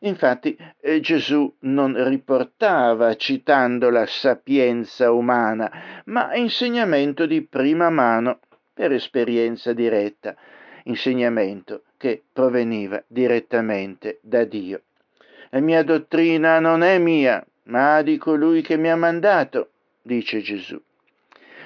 Infatti 0.00 0.58
eh, 0.80 0.98
Gesù 0.98 1.54
non 1.60 2.08
riportava 2.08 3.14
citando 3.14 3.90
la 3.90 4.06
sapienza 4.06 5.12
umana, 5.12 6.02
ma 6.06 6.34
insegnamento 6.34 7.26
di 7.26 7.42
prima 7.42 7.88
mano 7.88 8.40
per 8.74 8.90
esperienza 8.90 9.72
diretta, 9.72 10.34
insegnamento 10.84 11.84
che 12.02 12.20
proveniva 12.32 13.00
direttamente 13.06 14.18
da 14.22 14.42
Dio. 14.42 14.82
La 15.50 15.60
mia 15.60 15.84
dottrina 15.84 16.58
non 16.58 16.82
è 16.82 16.98
mia, 16.98 17.46
ma 17.66 18.02
di 18.02 18.16
colui 18.16 18.60
che 18.60 18.76
mi 18.76 18.90
ha 18.90 18.96
mandato, 18.96 19.70
dice 20.02 20.40
Gesù. 20.40 20.82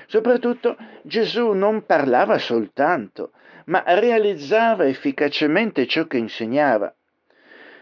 Soprattutto 0.06 0.76
Gesù 1.00 1.52
non 1.52 1.86
parlava 1.86 2.36
soltanto, 2.36 3.30
ma 3.66 3.82
realizzava 3.86 4.86
efficacemente 4.86 5.86
ciò 5.86 6.06
che 6.06 6.18
insegnava. 6.18 6.94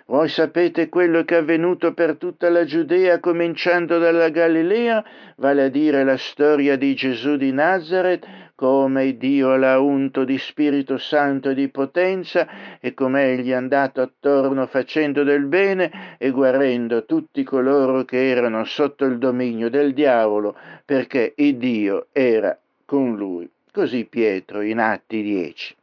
Voi 0.07 0.29
sapete 0.29 0.91
quello 0.91 1.25
che 1.25 1.35
è 1.35 1.39
avvenuto 1.39 1.95
per 1.95 2.17
tutta 2.17 2.51
la 2.51 2.65
Giudea, 2.65 3.21
cominciando 3.21 3.99
dalla 3.99 4.29
Galilea, 4.29 5.03
vale 5.37 5.63
a 5.63 5.69
dire 5.69 6.05
la 6.05 6.19
storia 6.19 6.77
di 6.77 6.95
Gesù 6.95 7.37
di 7.37 7.53
Nazareth, 7.53 8.27
come 8.55 9.17
Dio 9.17 9.57
l'ha 9.57 9.81
unto 9.81 10.25
di 10.25 10.37
Spirito 10.37 10.99
Santo 10.99 11.49
e 11.49 11.55
di 11.55 11.69
potenza 11.69 12.79
e 12.81 12.93
come 12.93 13.33
egli 13.33 13.49
è 13.49 13.55
andato 13.55 14.03
attorno 14.03 14.67
facendo 14.67 15.25
del 15.25 15.47
bene 15.47 16.17
e 16.19 16.31
guarendo 16.31 17.07
tutti 17.07 17.43
coloro 17.43 18.05
che 18.05 18.29
erano 18.29 18.63
sotto 18.65 19.07
il 19.07 19.17
dominio 19.17 19.71
del 19.71 19.95
diavolo, 19.95 20.55
perché 20.85 21.33
il 21.37 21.57
Dio 21.57 22.09
era 22.13 22.57
con 22.85 23.17
lui. 23.17 23.49
Così 23.73 24.05
Pietro 24.05 24.61
in 24.61 24.81
Atti 24.81 25.23
10. 25.23 25.77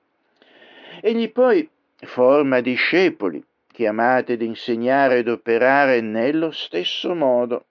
Egli 1.02 1.32
poi 1.32 1.68
forma 2.04 2.62
discepoli, 2.62 3.44
chiamati 3.72 4.34
ad 4.34 4.42
insegnare 4.42 5.20
ed 5.20 5.28
operare 5.28 6.02
nello 6.02 6.52
stesso 6.52 7.16
modo. 7.16 7.66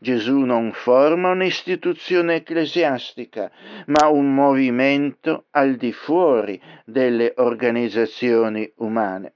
Gesù 0.00 0.40
non 0.40 0.72
forma 0.72 1.30
un'istituzione 1.30 2.36
ecclesiastica, 2.36 3.50
ma 3.86 4.08
un 4.08 4.34
movimento 4.34 5.46
al 5.52 5.76
di 5.76 5.92
fuori 5.92 6.60
delle 6.84 7.32
organizzazioni 7.36 8.70
umane. 8.76 9.34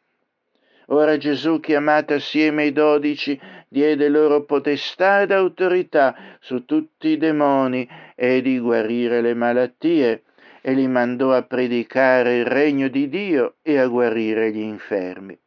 Ora 0.87 1.17
Gesù, 1.17 1.61
chiamato 1.61 2.15
assieme 2.15 2.65
ai 2.65 2.73
dodici, 2.73 3.41
diede 3.69 4.09
loro 4.09 4.45
potestà 4.45 5.23
ed 5.23 5.31
autorità 5.31 6.17
su 6.41 6.65
tutti 6.65 7.09
i 7.09 7.17
demoni 7.17 7.89
e 8.17 8.43
di 8.43 8.59
guarire 8.59 9.21
le 9.21 9.35
malattie, 9.35 10.25
e 10.63 10.73
li 10.73 10.89
mandò 10.89 11.33
a 11.33 11.43
predicare 11.43 12.39
il 12.39 12.45
regno 12.45 12.89
di 12.89 13.09
Dio 13.09 13.55
e 13.63 13.79
a 13.79 13.87
guarire 13.87 14.53
gli 14.53 14.61
infermi. 14.61 15.39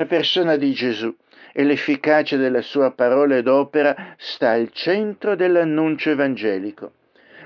La 0.00 0.06
persona 0.06 0.54
di 0.54 0.72
Gesù 0.74 1.12
e 1.52 1.64
l'efficacia 1.64 2.36
della 2.36 2.62
sua 2.62 2.92
parola 2.92 3.34
ed 3.34 3.48
opera 3.48 4.14
sta 4.16 4.50
al 4.50 4.70
centro 4.70 5.34
dell'annuncio 5.34 6.10
evangelico. 6.10 6.92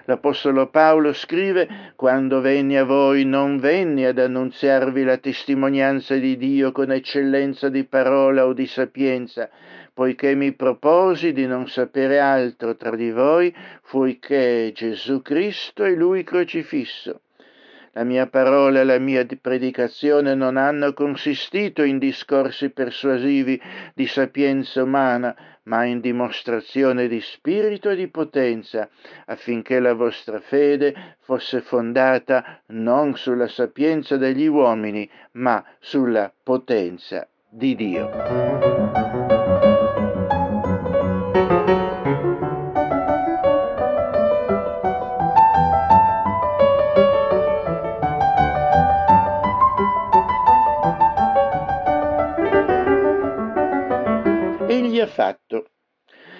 L'Apostolo 0.04 0.68
Paolo 0.68 1.14
scrive, 1.14 1.94
quando 1.96 2.42
venni 2.42 2.76
a 2.76 2.84
voi 2.84 3.24
non 3.24 3.58
venni 3.58 4.04
ad 4.04 4.18
annunziarvi 4.18 5.02
la 5.02 5.16
testimonianza 5.16 6.14
di 6.16 6.36
Dio 6.36 6.72
con 6.72 6.92
eccellenza 6.92 7.70
di 7.70 7.84
parola 7.84 8.44
o 8.44 8.52
di 8.52 8.66
sapienza, 8.66 9.48
poiché 9.94 10.34
mi 10.34 10.52
proposi 10.52 11.32
di 11.32 11.46
non 11.46 11.68
sapere 11.68 12.18
altro 12.18 12.76
tra 12.76 12.94
di 12.94 13.12
voi, 13.12 13.54
fuiché 13.80 14.72
Gesù 14.74 15.22
Cristo 15.22 15.84
e 15.84 15.94
Lui 15.94 16.22
crocifisso. 16.22 17.22
La 17.94 18.04
mia 18.04 18.26
parola 18.26 18.80
e 18.80 18.84
la 18.84 18.98
mia 18.98 19.26
predicazione 19.38 20.34
non 20.34 20.56
hanno 20.56 20.94
consistito 20.94 21.82
in 21.82 21.98
discorsi 21.98 22.70
persuasivi 22.70 23.60
di 23.94 24.06
sapienza 24.06 24.82
umana, 24.82 25.36
ma 25.64 25.84
in 25.84 26.00
dimostrazione 26.00 27.06
di 27.06 27.20
spirito 27.20 27.90
e 27.90 27.96
di 27.96 28.08
potenza, 28.08 28.88
affinché 29.26 29.78
la 29.78 29.92
vostra 29.92 30.40
fede 30.40 31.16
fosse 31.20 31.60
fondata 31.60 32.62
non 32.68 33.14
sulla 33.14 33.48
sapienza 33.48 34.16
degli 34.16 34.46
uomini, 34.46 35.08
ma 35.32 35.62
sulla 35.78 36.32
potenza 36.42 37.28
di 37.46 37.74
Dio. 37.74 39.11
Ha 55.02 55.06
fatto. 55.06 55.70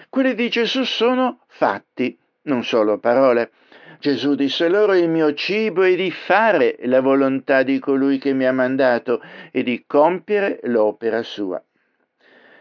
Quelli 0.09 0.35
di 0.35 0.49
Gesù 0.49 0.85
sono 0.85 1.41
fatti, 1.49 2.19
non 2.43 2.65
solo 2.65 2.99
parole. 2.99 3.53
Gesù 3.99 4.35
disse 4.35 4.69
loro 4.69 4.95
il 4.95 5.09
mio 5.09 5.33
cibo 5.33 5.83
è 5.83 5.95
di 5.95 6.11
fare 6.11 6.77
la 6.83 7.01
volontà 7.01 7.63
di 7.63 7.79
colui 7.79 8.19
che 8.19 8.33
mi 8.33 8.47
ha 8.47 8.53
mandato 8.53 9.23
e 9.51 9.63
di 9.63 9.85
compiere 9.87 10.59
l'opera 10.65 11.23
sua. 11.23 11.63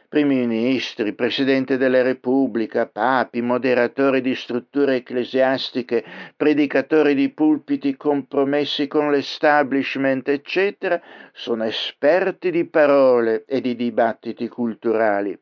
Primi 0.07 0.45
ministri, 0.45 1.13
Presidente 1.13 1.77
della 1.77 2.01
Repubblica, 2.01 2.85
papi, 2.85 3.41
moderatori 3.41 4.19
di 4.19 4.35
strutture 4.35 4.97
ecclesiastiche, 4.97 6.03
predicatori 6.35 7.15
di 7.15 7.29
pulpiti 7.29 7.95
compromessi 7.95 8.87
con 8.87 9.09
l'establishment, 9.09 10.27
eccetera, 10.27 11.01
sono 11.31 11.63
esperti 11.63 12.51
di 12.51 12.65
parole 12.65 13.45
e 13.47 13.61
di 13.61 13.73
dibattiti 13.75 14.49
culturali. 14.49 15.39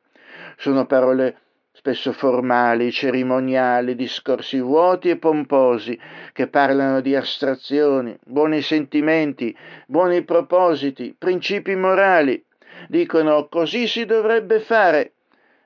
Sono 0.62 0.86
parole 0.86 1.38
spesso 1.72 2.12
formali, 2.12 2.92
cerimoniali, 2.92 3.96
discorsi 3.96 4.60
vuoti 4.60 5.10
e 5.10 5.16
pomposi, 5.16 5.98
che 6.34 6.48
parlano 6.48 7.00
di 7.00 7.16
astrazioni, 7.16 8.18
buoni 8.26 8.62
sentimenti, 8.62 9.56
buoni 9.88 10.22
propositi, 10.26 11.16
principi 11.18 11.76
morali. 11.76 12.44
Dicono 12.90 13.48
così 13.48 13.88
si 13.88 14.04
dovrebbe 14.04 14.60
fare, 14.60 15.14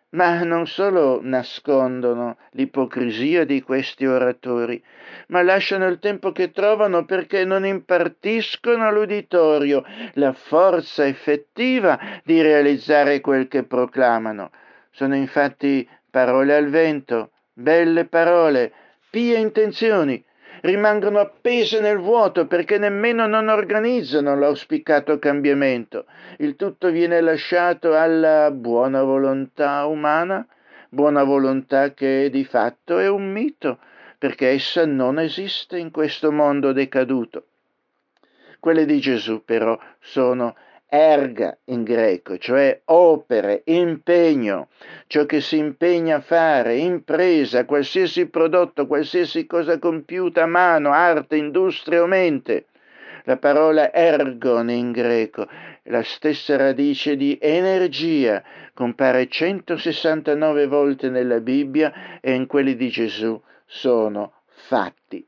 ma 0.10 0.44
non 0.44 0.68
solo 0.68 1.20
nascondono 1.24 2.38
l'ipocrisia 2.52 3.46
di 3.46 3.64
questi 3.64 4.06
oratori, 4.06 4.80
ma 5.30 5.42
lasciano 5.42 5.88
il 5.88 5.98
tempo 5.98 6.32
che 6.32 6.52
trovano 6.52 7.04
perché 7.04 7.46
non 7.46 7.66
impartiscono 7.66 8.88
all'uditorio 8.88 9.84
la 10.14 10.34
forza 10.34 11.08
effettiva 11.08 12.00
di 12.24 12.44
realizzare 12.44 13.22
quel 13.22 13.48
che 13.48 13.64
proclamano. 13.64 14.52
Sono 14.96 15.16
infatti 15.16 15.90
parole 16.08 16.56
al 16.56 16.70
vento, 16.70 17.32
belle 17.52 18.06
parole, 18.06 18.72
pie 19.10 19.40
intenzioni, 19.40 20.24
rimangono 20.62 21.18
appese 21.18 21.80
nel 21.82 21.98
vuoto 21.98 22.46
perché 22.46 22.78
nemmeno 22.78 23.26
non 23.26 23.48
organizzano 23.48 24.38
l'auspicato 24.38 25.18
cambiamento. 25.18 26.06
Il 26.38 26.56
tutto 26.56 26.92
viene 26.92 27.22
lasciato 27.22 27.96
alla 27.96 28.52
buona 28.52 29.02
volontà 29.02 29.84
umana, 29.86 30.46
buona 30.90 31.24
volontà 31.24 31.96
che 31.96 32.30
di 32.32 32.46
fatto 32.46 33.00
è 33.00 33.10
un 33.10 33.32
mito, 33.32 33.80
perché 34.20 34.50
essa 34.50 34.86
non 34.86 35.18
esiste 35.18 35.80
in 35.80 35.90
questo 35.90 36.32
mondo 36.32 36.72
decaduto. 36.72 37.48
Quelle 38.60 38.86
di 38.86 39.00
Gesù 39.00 39.44
però 39.44 39.76
sono 40.00 40.56
erga 40.96 41.58
in 41.66 41.82
greco, 41.84 42.38
cioè 42.38 42.82
opere, 42.86 43.64
impegno, 43.66 44.68
ciò 45.08 45.26
che 45.26 45.42
si 45.42 45.58
impegna 45.58 46.18
a 46.18 46.22
fare, 46.22 46.78
impresa, 46.78 47.66
qualsiasi 47.66 48.28
prodotto, 48.28 48.86
qualsiasi 48.86 49.48
cosa 49.48 49.80
compiuta 49.80 50.44
a 50.44 50.46
mano, 50.46 50.92
arte, 50.92 51.36
industria 51.36 52.04
o 52.04 52.06
mente. 52.06 52.68
La 53.24 53.38
parola 53.38 53.92
ergon 53.92 54.70
in 54.70 54.92
greco, 54.92 55.48
la 55.86 56.04
stessa 56.04 56.58
radice 56.58 57.16
di 57.16 57.40
energia, 57.42 58.44
compare 58.76 59.28
169 59.28 60.68
volte 60.68 61.10
nella 61.10 61.40
Bibbia 61.40 62.20
e 62.22 62.34
in 62.34 62.46
quelli 62.46 62.76
di 62.76 62.90
Gesù 62.90 63.42
sono 63.66 64.42
fatti. 64.46 65.26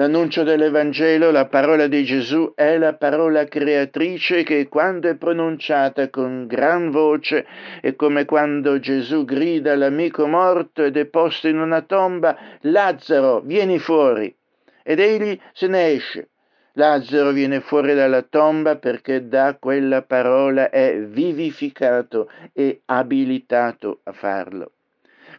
L'annuncio 0.00 0.44
dell'Evangelo, 0.44 1.30
la 1.30 1.44
parola 1.44 1.86
di 1.86 2.02
Gesù, 2.04 2.54
è 2.54 2.78
la 2.78 2.94
parola 2.94 3.44
creatrice 3.44 4.44
che 4.44 4.66
quando 4.66 5.10
è 5.10 5.14
pronunciata 5.14 6.08
con 6.08 6.46
gran 6.46 6.90
voce 6.90 7.46
è 7.82 7.94
come 7.96 8.24
quando 8.24 8.80
Gesù 8.80 9.26
grida 9.26 9.72
all'amico 9.72 10.26
morto 10.26 10.84
ed 10.84 10.96
è 10.96 11.04
posto 11.04 11.48
in 11.48 11.58
una 11.58 11.82
tomba, 11.82 12.34
Lazzaro, 12.62 13.40
vieni 13.40 13.78
fuori. 13.78 14.34
Ed 14.82 15.00
egli 15.00 15.38
se 15.52 15.66
ne 15.66 15.88
esce. 15.88 16.28
Lazzaro 16.72 17.32
viene 17.32 17.60
fuori 17.60 17.92
dalla 17.92 18.22
tomba 18.22 18.76
perché 18.76 19.28
da 19.28 19.58
quella 19.60 20.00
parola 20.00 20.70
è 20.70 20.98
vivificato 20.98 22.30
e 22.54 22.80
abilitato 22.86 24.00
a 24.04 24.12
farlo. 24.12 24.72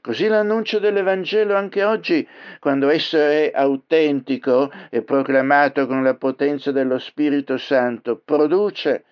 Così 0.02 0.28
l'annuncio 0.28 0.80
dell'Evangelo 0.80 1.56
anche 1.56 1.84
oggi, 1.84 2.28
quando 2.60 2.89
esso 2.89 3.18
è 3.18 3.52
autentico 3.54 4.72
e 4.89 5.04
proclamato 5.04 5.86
con 5.86 6.02
la 6.02 6.16
potenza 6.16 6.72
dello 6.72 6.97
Spirito 6.97 7.58
Santo, 7.58 8.20
produce, 8.26 9.04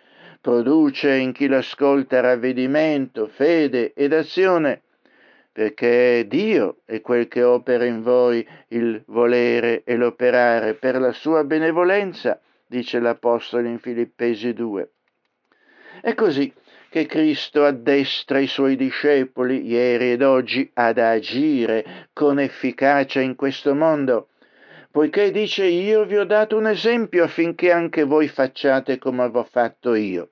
produce 0.41 1.13
in 1.13 1.31
chi 1.31 1.47
l'ascolta 1.47 2.21
ravvedimento, 2.21 3.27
fede 3.27 3.93
ed 3.93 4.13
azione, 4.13 4.81
perché 5.51 6.25
Dio 6.27 6.77
è 6.85 7.01
quel 7.01 7.27
che 7.27 7.43
opera 7.43 7.85
in 7.85 8.01
voi 8.01 8.43
il 8.69 9.03
volere 9.05 9.83
e 9.83 9.95
l'operare 9.95 10.73
per 10.73 10.99
la 10.99 11.11
sua 11.11 11.43
benevolenza, 11.43 12.41
dice 12.65 12.99
l'Apostolo 12.99 13.67
in 13.67 13.77
Filippesi 13.77 14.53
2. 14.53 14.89
E 16.01 16.15
così 16.15 16.51
che 16.89 17.05
Cristo 17.05 17.65
addestra 17.65 18.39
i 18.39 18.47
suoi 18.47 18.75
discepoli 18.75 19.65
ieri 19.65 20.11
ed 20.11 20.23
oggi 20.23 20.69
ad 20.73 20.97
agire 20.97 22.07
con 22.13 22.39
efficacia 22.39 23.21
in 23.21 23.35
questo 23.35 23.75
mondo, 23.75 24.29
poiché 24.91 25.31
dice 25.31 25.65
io 25.65 26.05
vi 26.05 26.17
ho 26.17 26.25
dato 26.25 26.57
un 26.57 26.67
esempio 26.67 27.23
affinché 27.23 27.71
anche 27.71 28.03
voi 28.03 28.27
facciate 28.27 28.97
come 28.97 29.21
avevo 29.21 29.43
fatto 29.43 29.93
io. 29.93 30.31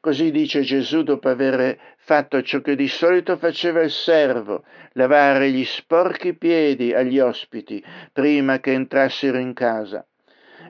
Così 0.00 0.30
dice 0.30 0.60
Gesù 0.60 1.02
dopo 1.02 1.28
aver 1.28 1.78
fatto 1.96 2.40
ciò 2.42 2.60
che 2.60 2.76
di 2.76 2.86
solito 2.86 3.36
faceva 3.36 3.82
il 3.82 3.90
servo, 3.90 4.62
lavare 4.92 5.50
gli 5.50 5.64
sporchi 5.64 6.34
piedi 6.34 6.92
agli 6.92 7.18
ospiti 7.18 7.82
prima 8.12 8.60
che 8.60 8.72
entrassero 8.72 9.38
in 9.38 9.54
casa. 9.54 10.06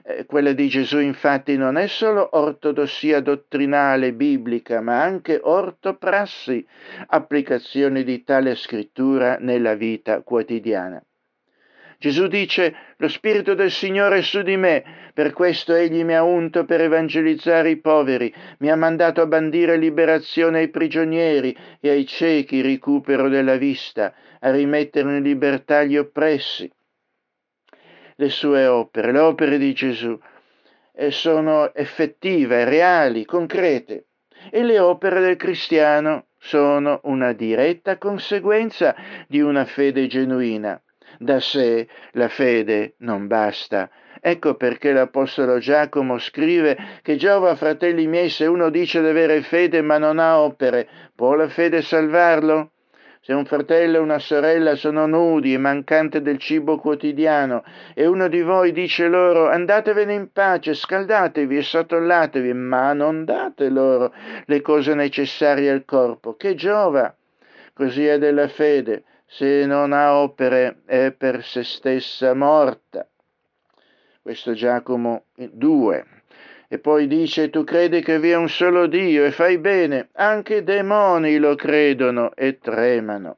Eh, 0.09 0.25
quella 0.25 0.53
di 0.53 0.69
Gesù 0.69 0.99
infatti 0.99 1.57
non 1.57 1.75
è 1.75 1.87
solo 1.87 2.29
ortodossia 2.31 3.19
dottrinale 3.19 4.13
biblica, 4.13 4.79
ma 4.79 5.01
anche 5.01 5.37
ortoprassi, 5.43 6.65
applicazione 7.07 8.03
di 8.03 8.23
tale 8.23 8.55
scrittura 8.55 9.35
nella 9.37 9.75
vita 9.75 10.21
quotidiana. 10.21 11.03
Gesù 11.99 12.27
dice, 12.27 12.73
lo 12.95 13.09
Spirito 13.09 13.53
del 13.53 13.71
Signore 13.71 14.19
è 14.19 14.21
su 14.21 14.43
di 14.43 14.55
me, 14.55 15.11
per 15.13 15.33
questo 15.33 15.73
egli 15.73 16.05
mi 16.05 16.15
ha 16.15 16.23
unto 16.23 16.63
per 16.63 16.79
evangelizzare 16.79 17.71
i 17.71 17.77
poveri, 17.77 18.33
mi 18.59 18.71
ha 18.71 18.77
mandato 18.77 19.19
a 19.19 19.25
bandire 19.25 19.75
liberazione 19.75 20.59
ai 20.59 20.69
prigionieri 20.69 21.53
e 21.81 21.89
ai 21.89 22.05
ciechi 22.05 22.61
recupero 22.61 23.27
della 23.27 23.57
vista, 23.57 24.13
a 24.39 24.51
rimettere 24.51 25.17
in 25.17 25.23
libertà 25.23 25.83
gli 25.83 25.97
oppressi 25.97 26.71
le 28.17 28.29
sue 28.29 28.67
opere, 28.67 29.11
le 29.11 29.19
opere 29.19 29.57
di 29.57 29.73
Gesù, 29.73 30.19
e 30.93 31.11
sono 31.11 31.73
effettive, 31.73 32.65
reali, 32.65 33.25
concrete. 33.25 34.05
E 34.51 34.63
le 34.63 34.79
opere 34.79 35.19
del 35.21 35.35
cristiano 35.35 36.27
sono 36.37 36.99
una 37.03 37.33
diretta 37.33 37.97
conseguenza 37.97 38.95
di 39.27 39.41
una 39.41 39.65
fede 39.65 40.07
genuina. 40.07 40.79
Da 41.19 41.39
sé 41.39 41.87
la 42.11 42.27
fede 42.27 42.95
non 42.99 43.27
basta, 43.27 43.89
Ecco 44.19 44.55
perché 44.55 44.91
l'Apostolo 44.91 45.59
Giacomo 45.59 46.17
scrive 46.17 46.77
che 47.01 47.15
giova, 47.15 47.55
fratelli 47.55 48.07
miei, 48.07 48.29
se 48.29 48.45
uno 48.45 48.69
dice 48.69 49.01
di 49.01 49.07
avere 49.07 49.41
fede 49.41 49.81
ma 49.81 49.97
non 49.97 50.19
ha 50.19 50.39
opere, 50.39 50.87
può 51.15 51.35
la 51.35 51.47
fede 51.47 51.81
salvarlo? 51.81 52.71
Se 53.21 53.33
un 53.33 53.45
fratello 53.45 53.99
o 53.99 54.03
una 54.03 54.19
sorella 54.19 54.75
sono 54.75 55.05
nudi 55.05 55.53
e 55.53 55.57
mancanti 55.57 56.21
del 56.21 56.37
cibo 56.37 56.77
quotidiano 56.77 57.63
e 57.93 58.05
uno 58.05 58.27
di 58.27 58.41
voi 58.41 58.71
dice 58.71 59.07
loro 59.07 59.49
andatevene 59.49 60.13
in 60.13 60.31
pace, 60.31 60.73
scaldatevi 60.73 61.57
e 61.57 61.61
sottollatevi, 61.61 62.53
ma 62.53 62.93
non 62.93 63.25
date 63.25 63.69
loro 63.69 64.13
le 64.45 64.61
cose 64.61 64.93
necessarie 64.93 65.69
al 65.69 65.83
corpo, 65.85 66.35
che 66.35 66.55
giova? 66.55 67.13
Così 67.73 68.05
è 68.05 68.17
della 68.17 68.47
fede, 68.47 69.03
se 69.25 69.65
non 69.65 69.91
ha 69.91 70.17
opere 70.17 70.81
è 70.85 71.11
per 71.11 71.43
se 71.43 71.63
stessa 71.63 72.33
morta. 72.33 73.07
Questo 74.21 74.53
Giacomo 74.53 75.25
2. 75.35 76.16
E 76.69 76.79
poi 76.79 77.07
dice, 77.07 77.49
tu 77.49 77.63
credi 77.63 78.01
che 78.01 78.19
vi 78.19 78.31
è 78.31 78.35
un 78.35 78.49
solo 78.49 78.87
Dio 78.87 79.23
e 79.23 79.31
fai 79.31 79.57
bene, 79.57 80.09
anche 80.13 80.57
i 80.57 80.63
demoni 80.63 81.37
lo 81.37 81.55
credono 81.55 82.33
e 82.35 82.59
tremano. 82.59 83.37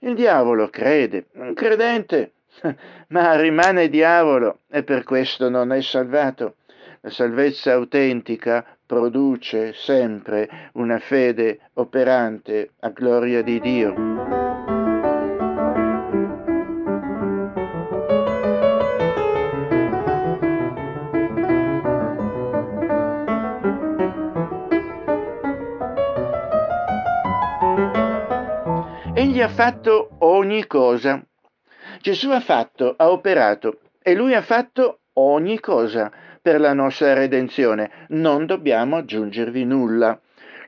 Il 0.00 0.14
diavolo 0.14 0.68
crede, 0.68 1.26
un 1.34 1.52
credente, 1.52 2.32
ma 3.08 3.38
rimane 3.38 3.90
diavolo 3.90 4.60
e 4.70 4.82
per 4.82 5.04
questo 5.04 5.50
non 5.50 5.72
è 5.72 5.82
salvato. 5.82 6.56
La 7.02 7.10
salvezza 7.10 7.72
autentica 7.72 8.64
produce 8.86 9.72
sempre 9.74 10.70
una 10.74 10.98
fede 10.98 11.60
operante 11.74 12.70
a 12.80 12.88
gloria 12.88 13.42
di 13.42 13.60
Dio. 13.60 14.39
Fatto 29.62 30.16
ogni 30.20 30.66
cosa. 30.66 31.22
Gesù 32.00 32.30
ha 32.30 32.40
fatto, 32.40 32.94
ha 32.96 33.10
operato 33.10 33.80
e 34.02 34.14
lui 34.14 34.32
ha 34.32 34.40
fatto 34.40 35.00
ogni 35.18 35.60
cosa 35.60 36.10
per 36.40 36.58
la 36.58 36.72
nostra 36.72 37.12
redenzione. 37.12 38.06
Non 38.08 38.46
dobbiamo 38.46 38.96
aggiungervi 38.96 39.66
nulla. 39.66 40.18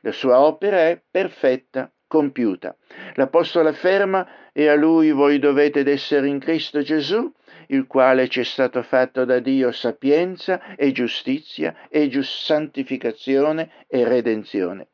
La 0.01 0.11
sua 0.11 0.41
opera 0.41 0.89
è 0.89 1.01
perfetta, 1.09 1.91
compiuta. 2.05 2.77
L'Apostolo 3.15 3.69
afferma 3.69 4.51
e 4.51 4.67
a 4.67 4.75
lui 4.75 5.11
voi 5.11 5.39
dovete 5.39 5.83
essere 5.89 6.27
in 6.27 6.37
Cristo 6.37 6.83
Gesù, 6.83 7.33
il 7.69 7.87
quale 7.87 8.27
ci 8.27 8.41
è 8.41 8.43
stato 8.43 8.83
fatto 8.83 9.25
da 9.25 9.39
Dio 9.39 9.71
sapienza 9.71 10.75
e 10.75 10.91
giustizia 10.91 11.87
e 11.89 12.09
giust- 12.09 12.43
santificazione 12.43 13.71
e 13.87 14.07
redenzione 14.07 14.89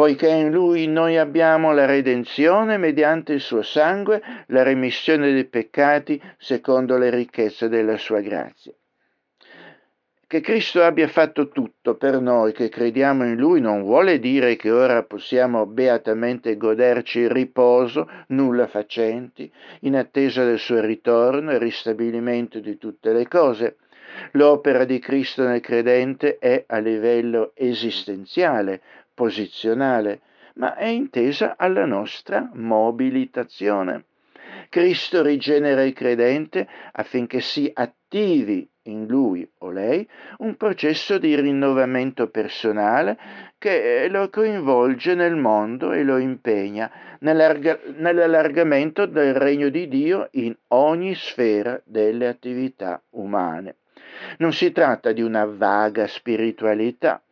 poiché 0.00 0.30
in 0.30 0.50
lui 0.50 0.86
noi 0.86 1.18
abbiamo 1.18 1.74
la 1.74 1.84
redenzione 1.84 2.78
mediante 2.78 3.34
il 3.34 3.40
suo 3.42 3.60
sangue, 3.60 4.22
la 4.46 4.62
remissione 4.62 5.30
dei 5.30 5.44
peccati 5.44 6.18
secondo 6.38 6.96
le 6.96 7.10
ricchezze 7.10 7.68
della 7.68 7.98
sua 7.98 8.20
grazia. 8.20 8.72
Che 10.26 10.40
Cristo 10.40 10.82
abbia 10.82 11.06
fatto 11.06 11.50
tutto 11.50 11.96
per 11.96 12.18
noi 12.18 12.52
che 12.52 12.70
crediamo 12.70 13.26
in 13.26 13.36
Lui 13.36 13.60
non 13.60 13.82
vuole 13.82 14.18
dire 14.18 14.56
che 14.56 14.70
ora 14.70 15.02
possiamo 15.02 15.66
beatamente 15.66 16.56
goderci 16.56 17.18
il 17.18 17.30
riposo, 17.30 18.08
nulla 18.28 18.68
facenti, 18.68 19.52
in 19.80 19.96
attesa 19.96 20.46
del 20.46 20.58
suo 20.58 20.80
ritorno 20.80 21.50
e 21.50 21.58
ristabilimento 21.58 22.58
di 22.58 22.78
tutte 22.78 23.12
le 23.12 23.28
cose. 23.28 23.76
L'opera 24.32 24.84
di 24.84 24.98
Cristo 24.98 25.44
nel 25.44 25.60
credente 25.60 26.38
è 26.38 26.64
a 26.66 26.78
livello 26.78 27.52
esistenziale, 27.54 28.80
posizionale, 29.20 30.22
ma 30.54 30.76
è 30.76 30.86
intesa 30.86 31.56
alla 31.58 31.84
nostra 31.84 32.48
mobilitazione. 32.54 34.04
Cristo 34.70 35.20
rigenera 35.22 35.82
il 35.82 35.92
credente 35.92 36.66
affinché 36.92 37.40
si 37.40 37.70
attivi 37.70 38.66
in 38.84 39.06
lui 39.06 39.46
o 39.58 39.70
lei 39.70 40.08
un 40.38 40.56
processo 40.56 41.18
di 41.18 41.38
rinnovamento 41.38 42.30
personale 42.30 43.18
che 43.58 44.08
lo 44.08 44.30
coinvolge 44.30 45.14
nel 45.14 45.36
mondo 45.36 45.92
e 45.92 46.02
lo 46.02 46.16
impegna 46.16 46.90
nell'allargamento 47.18 49.04
del 49.04 49.34
regno 49.34 49.68
di 49.68 49.86
Dio 49.86 50.28
in 50.32 50.56
ogni 50.68 51.14
sfera 51.14 51.78
delle 51.84 52.26
attività 52.26 53.02
umane. 53.10 53.76
Non 54.38 54.54
si 54.54 54.72
tratta 54.72 55.12
di 55.12 55.20
una 55.20 55.44
vaga 55.44 56.06
spiritualità, 56.06 57.22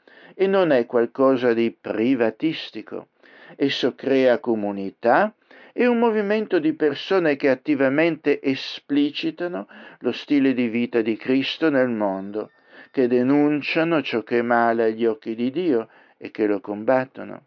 e 0.41 0.47
non 0.47 0.71
è 0.71 0.87
qualcosa 0.87 1.53
di 1.53 1.77
privatistico. 1.79 3.09
Esso 3.57 3.97
crea 3.97 4.39
comunità 4.39 5.35
e 5.73 5.89
un 5.89 5.99
movimento 5.99 6.61
di 6.61 6.75
persone 6.75 7.35
che 7.35 7.49
attivamente 7.49 8.41
esplicitano 8.41 9.67
lo 9.99 10.13
stile 10.13 10.55
di 10.55 10.69
vita 10.69 11.01
di 11.01 11.17
Cristo 11.17 11.71
nel 11.71 11.89
mondo, 11.89 12.53
che 12.93 13.09
denunciano 13.09 14.01
ciò 14.01 14.23
che 14.23 14.39
è 14.39 14.43
male 14.43 14.85
agli 14.85 15.07
occhi 15.07 15.35
di 15.35 15.51
Dio 15.51 15.89
e 16.17 16.31
che 16.31 16.47
lo 16.47 16.61
combattono. 16.61 17.47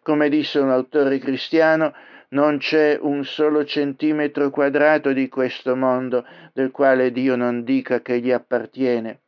Come 0.00 0.30
disse 0.30 0.58
un 0.58 0.70
autore 0.70 1.18
cristiano, 1.18 1.92
non 2.28 2.56
c'è 2.56 2.98
un 2.98 3.26
solo 3.26 3.66
centimetro 3.66 4.48
quadrato 4.48 5.12
di 5.12 5.28
questo 5.28 5.76
mondo 5.76 6.24
del 6.54 6.70
quale 6.70 7.12
Dio 7.12 7.36
non 7.36 7.62
dica 7.62 8.00
che 8.00 8.20
gli 8.20 8.30
appartiene. 8.30 9.20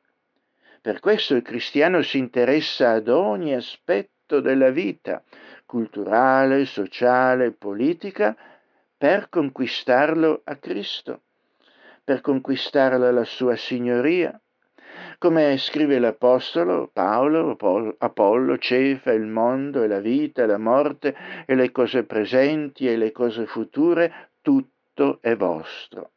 Per 0.89 1.01
questo 1.01 1.34
il 1.34 1.43
cristiano 1.43 2.01
si 2.01 2.16
interessa 2.16 2.93
ad 2.93 3.09
ogni 3.09 3.55
aspetto 3.55 4.41
della 4.41 4.70
vita, 4.70 5.22
culturale, 5.66 6.64
sociale, 6.64 7.51
politica, 7.53 8.34
per 8.97 9.28
conquistarlo 9.28 10.41
a 10.45 10.57
Cristo, 10.57 11.24
per 12.03 12.22
conquistarlo 12.22 13.07
alla 13.07 13.24
sua 13.24 13.55
signoria. 13.55 14.41
Come 15.18 15.59
scrive 15.59 15.99
l'Apostolo 15.99 16.89
Paolo, 16.91 17.59
Apollo, 17.99 18.57
Cefa, 18.57 19.12
il 19.12 19.26
mondo 19.26 19.82
e 19.82 19.89
la 19.89 20.01
vita, 20.01 20.47
la 20.47 20.57
morte 20.57 21.14
e 21.45 21.55
le 21.55 21.70
cose 21.70 22.05
presenti 22.05 22.89
e 22.89 22.97
le 22.97 23.12
cose 23.12 23.45
future, 23.45 24.30
tutto 24.41 25.18
è 25.20 25.36
vostro. 25.36 26.12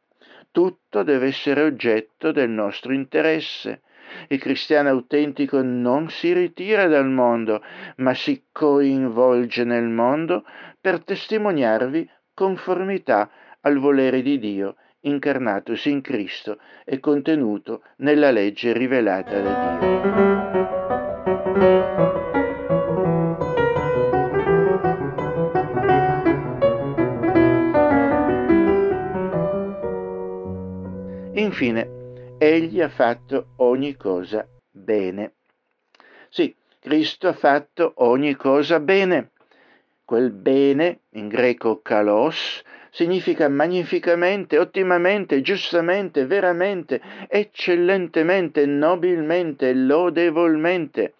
Tutto 0.50 1.02
deve 1.02 1.26
essere 1.26 1.60
oggetto 1.60 2.32
del 2.32 2.48
nostro 2.48 2.94
interesse 2.94 3.82
il 4.28 4.38
cristiano 4.38 4.88
autentico 4.88 5.62
non 5.62 6.08
si 6.10 6.32
ritira 6.32 6.86
dal 6.86 7.08
mondo, 7.08 7.62
ma 7.96 8.14
si 8.14 8.44
coinvolge 8.52 9.64
nel 9.64 9.88
mondo 9.88 10.44
per 10.80 11.02
testimoniarvi 11.02 12.08
conformità 12.34 13.30
al 13.60 13.78
volere 13.78 14.22
di 14.22 14.38
Dio 14.38 14.76
incarnatosi 15.02 15.90
in 15.90 16.00
Cristo 16.00 16.58
e 16.84 17.00
contenuto 17.00 17.82
nella 17.96 18.30
legge 18.30 18.72
rivelata 18.72 19.40
da 19.40 19.78
Dio. 19.80 20.02
Infine, 31.34 32.01
egli 32.42 32.80
ha 32.80 32.88
fatto 32.88 33.52
ogni 33.58 33.94
cosa 33.94 34.44
bene. 34.68 35.34
Sì, 36.28 36.52
Cristo 36.80 37.28
ha 37.28 37.34
fatto 37.34 37.92
ogni 37.98 38.34
cosa 38.34 38.80
bene. 38.80 39.30
Quel 40.04 40.32
bene, 40.32 41.02
in 41.10 41.28
greco 41.28 41.80
kalos, 41.82 42.64
significa 42.90 43.48
magnificamente, 43.48 44.58
ottimamente, 44.58 45.40
giustamente, 45.40 46.26
veramente, 46.26 47.00
eccellentemente, 47.28 48.66
nobilmente, 48.66 49.72
lodevolmente. 49.72 51.14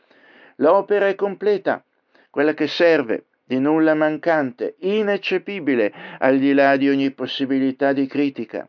L'opera 0.56 1.06
è 1.06 1.14
completa, 1.14 1.84
quella 2.30 2.52
che 2.52 2.66
serve, 2.66 3.26
di 3.44 3.60
nulla 3.60 3.94
mancante, 3.94 4.74
ineccepibile, 4.80 5.92
al 6.18 6.40
di 6.40 6.52
là 6.52 6.76
di 6.76 6.88
ogni 6.88 7.12
possibilità 7.12 7.92
di 7.92 8.08
critica 8.08 8.66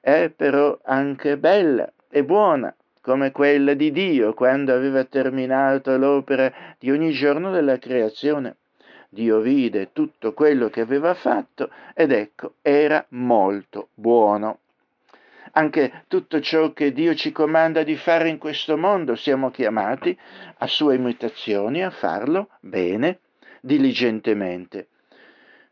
è 0.00 0.30
però 0.34 0.78
anche 0.84 1.36
bella 1.36 1.90
e 2.08 2.24
buona, 2.24 2.74
come 3.00 3.32
quella 3.32 3.74
di 3.74 3.90
Dio 3.90 4.34
quando 4.34 4.74
aveva 4.74 5.04
terminato 5.04 5.96
l'opera 5.96 6.52
di 6.78 6.90
ogni 6.90 7.10
giorno 7.12 7.50
della 7.50 7.78
creazione. 7.78 8.56
Dio 9.08 9.40
vide 9.40 9.92
tutto 9.92 10.34
quello 10.34 10.68
che 10.68 10.82
aveva 10.82 11.14
fatto 11.14 11.70
ed 11.94 12.12
ecco, 12.12 12.54
era 12.60 13.04
molto 13.10 13.88
buono. 13.94 14.58
Anche 15.52 16.04
tutto 16.08 16.40
ciò 16.40 16.72
che 16.74 16.92
Dio 16.92 17.14
ci 17.14 17.32
comanda 17.32 17.82
di 17.82 17.96
fare 17.96 18.28
in 18.28 18.36
questo 18.36 18.76
mondo 18.76 19.14
siamo 19.16 19.50
chiamati 19.50 20.16
a 20.58 20.66
sue 20.66 20.96
imitazioni 20.96 21.82
a 21.82 21.90
farlo 21.90 22.50
bene, 22.60 23.20
diligentemente. 23.60 24.88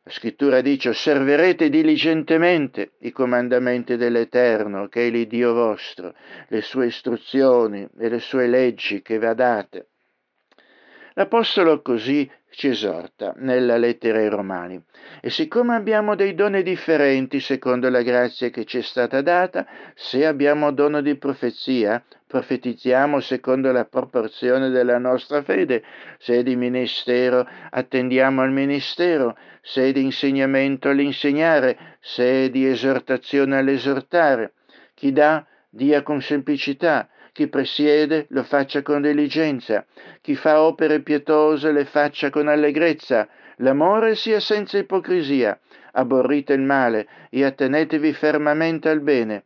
La 0.07 0.13
scrittura 0.13 0.61
dice 0.61 0.91
osserverete 0.91 1.69
diligentemente 1.69 2.93
i 3.01 3.11
comandamenti 3.11 3.97
dell'Eterno, 3.97 4.87
che 4.87 5.09
è 5.09 5.11
l'Iddio 5.11 5.53
vostro, 5.53 6.15
le 6.47 6.63
sue 6.63 6.87
istruzioni 6.87 7.89
e 7.99 8.09
le 8.09 8.21
sue 8.21 8.47
leggi 8.47 9.03
che 9.03 9.19
vi 9.19 9.27
ha 9.27 9.35
date. 9.35 9.89
L'Apostolo 11.15 11.83
così 11.83 12.31
ci 12.51 12.69
esorta 12.69 13.35
nella 13.39 13.79
lettera 13.79 14.19
ai 14.19 14.29
Romani. 14.29 14.81
E 15.21 15.29
siccome 15.29 15.75
abbiamo 15.75 16.15
dei 16.15 16.37
doni 16.37 16.63
differenti 16.63 17.41
secondo 17.41 17.91
la 17.91 18.03
grazia 18.03 18.49
che 18.51 18.65
ci 18.65 18.79
è 18.79 18.83
stata 18.83 19.23
data, 19.23 19.67
se 19.97 20.25
abbiamo 20.25 20.71
dono 20.71 21.01
di 21.01 21.17
profezia, 21.17 22.01
profetizziamo 22.27 23.21
secondo 23.21 23.71
la 23.71 23.85
proporzione 23.85 24.71
della 24.71 24.99
nostra 24.99 25.43
fede, 25.43 25.83
se 26.19 26.39
è 26.39 26.43
di 26.43 26.57
ministero, 26.57 27.47
attendiamo 27.71 28.43
al 28.43 28.51
ministero, 28.51 29.37
se 29.63 29.89
è 29.89 29.93
di 29.93 30.03
insegnamento 30.03 30.89
all'insegnare, 30.89 31.99
se 32.01 32.45
è 32.45 32.51
di 32.51 32.67
esortazione 32.67 33.57
all'esortare. 33.57 34.55
Chi 34.95 35.13
dà, 35.13 35.47
dia 35.69 36.03
con 36.03 36.21
semplicità, 36.21 37.09
chi 37.33 37.49
presiede 37.49 38.27
lo 38.31 38.43
faccia 38.43 38.83
con 38.83 39.03
diligenza, 39.03 39.85
chi 40.23 40.35
fa 40.35 40.63
opere 40.63 41.01
pietose 41.01 41.71
le 41.71 41.85
faccia 41.85 42.31
con 42.31 42.49
allegrezza, 42.49 43.29
l'amore 43.59 44.15
sia 44.15 44.41
senza 44.41 44.79
ipocrisia, 44.79 45.59
aborrite 45.93 46.55
il 46.55 46.63
male 46.63 47.07
e 47.31 47.45
attenetevi 47.45 48.13
fermamente 48.15 48.89
al 48.89 49.01
bene. 49.01 49.45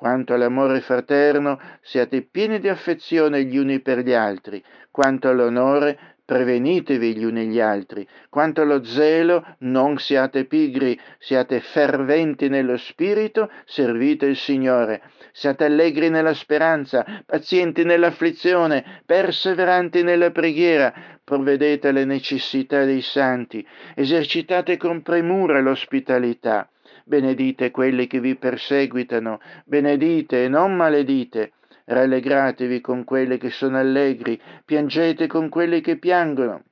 Quanto 0.00 0.32
all'amore 0.32 0.80
fraterno, 0.80 1.60
siate 1.82 2.22
pieni 2.22 2.58
di 2.58 2.70
affezione 2.70 3.44
gli 3.44 3.58
uni 3.58 3.80
per 3.80 3.98
gli 3.98 4.14
altri, 4.14 4.64
quanto 4.90 5.28
all'onore, 5.28 5.98
prevenitevi 6.24 7.14
gli 7.14 7.22
uni 7.22 7.48
gli 7.48 7.60
altri. 7.60 8.08
Quanto 8.30 8.62
allo 8.62 8.82
zelo, 8.82 9.44
non 9.58 9.98
siate 9.98 10.46
pigri, 10.46 10.98
siate 11.18 11.60
ferventi 11.60 12.48
nello 12.48 12.78
spirito, 12.78 13.50
servite 13.66 14.24
il 14.24 14.36
Signore. 14.36 15.02
Siate 15.32 15.64
allegri 15.64 16.08
nella 16.08 16.32
speranza, 16.32 17.04
pazienti 17.26 17.84
nell'afflizione, 17.84 19.02
perseveranti 19.04 20.02
nella 20.02 20.30
preghiera, 20.30 20.94
provvedete 21.22 21.88
alle 21.88 22.06
necessità 22.06 22.84
dei 22.84 23.02
santi, 23.02 23.62
esercitate 23.94 24.78
con 24.78 25.02
premura 25.02 25.60
l'ospitalità. 25.60 26.66
Benedite 27.10 27.72
quelli 27.72 28.06
che 28.06 28.20
vi 28.20 28.36
perseguitano, 28.36 29.40
benedite 29.64 30.44
e 30.44 30.48
non 30.48 30.76
maledite. 30.76 31.54
Rallegratevi 31.86 32.80
con 32.80 33.02
quelli 33.02 33.36
che 33.36 33.50
sono 33.50 33.78
allegri, 33.78 34.40
piangete 34.64 35.26
con 35.26 35.48
quelli 35.48 35.80
che 35.80 35.98
piangono. 35.98 36.62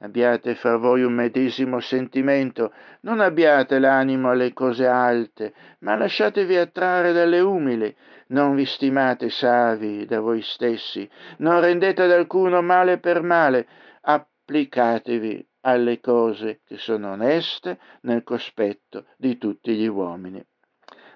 Abbiate 0.00 0.56
fra 0.56 0.78
voi 0.78 1.04
un 1.04 1.12
medesimo 1.12 1.78
sentimento, 1.78 2.72
non 3.02 3.20
abbiate 3.20 3.78
l'animo 3.78 4.30
alle 4.30 4.52
cose 4.52 4.84
alte, 4.84 5.54
ma 5.82 5.94
lasciatevi 5.94 6.56
attrarre 6.56 7.12
dalle 7.12 7.38
umili, 7.38 7.94
non 8.30 8.56
vi 8.56 8.64
stimate 8.64 9.30
savi 9.30 10.04
da 10.06 10.18
voi 10.18 10.42
stessi, 10.42 11.08
non 11.36 11.60
rendete 11.60 12.02
ad 12.02 12.10
alcuno 12.10 12.62
male 12.62 12.98
per 12.98 13.22
male, 13.22 13.68
applicatevi 14.00 15.46
alle 15.68 16.00
cose 16.00 16.60
che 16.64 16.78
sono 16.78 17.12
oneste 17.12 17.78
nel 18.02 18.22
cospetto 18.22 19.04
di 19.16 19.36
tutti 19.36 19.74
gli 19.74 19.86
uomini. 19.86 20.42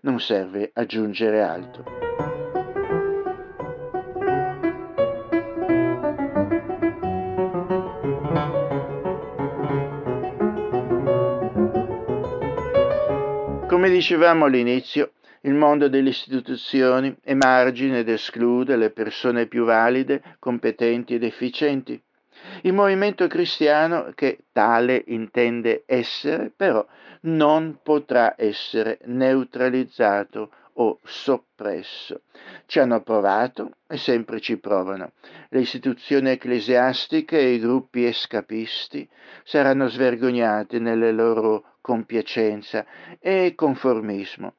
Non 0.02 0.20
serve 0.20 0.70
aggiungere 0.74 1.42
altro. 1.42 1.84
Come 13.68 13.88
dicevamo 13.88 14.44
all'inizio, 14.44 15.12
il 15.42 15.54
mondo 15.54 15.88
delle 15.88 16.10
istituzioni 16.10 17.16
emargina 17.24 17.98
ed 17.98 18.08
esclude 18.08 18.76
le 18.76 18.90
persone 18.90 19.46
più 19.46 19.64
valide, 19.64 20.22
competenti 20.38 21.14
ed 21.14 21.24
efficienti. 21.24 22.00
Il 22.62 22.72
movimento 22.72 23.26
cristiano, 23.26 24.12
che 24.14 24.44
tale 24.52 25.02
intende 25.06 25.82
essere, 25.86 26.52
però 26.54 26.84
non 27.22 27.78
potrà 27.82 28.34
essere 28.36 28.98
neutralizzato 29.04 30.50
o 30.74 30.98
soppresso. 31.04 32.22
Ci 32.66 32.78
hanno 32.78 33.02
provato 33.02 33.72
e 33.86 33.96
sempre 33.96 34.40
ci 34.40 34.58
provano. 34.58 35.12
Le 35.50 35.60
istituzioni 35.60 36.30
ecclesiastiche 36.30 37.38
e 37.38 37.54
i 37.54 37.58
gruppi 37.58 38.04
escapisti 38.04 39.08
saranno 39.44 39.88
svergognati 39.88 40.78
nelle 40.78 41.12
loro 41.12 41.76
compiacenza 41.80 42.86
e 43.20 43.54
conformismo. 43.54 44.54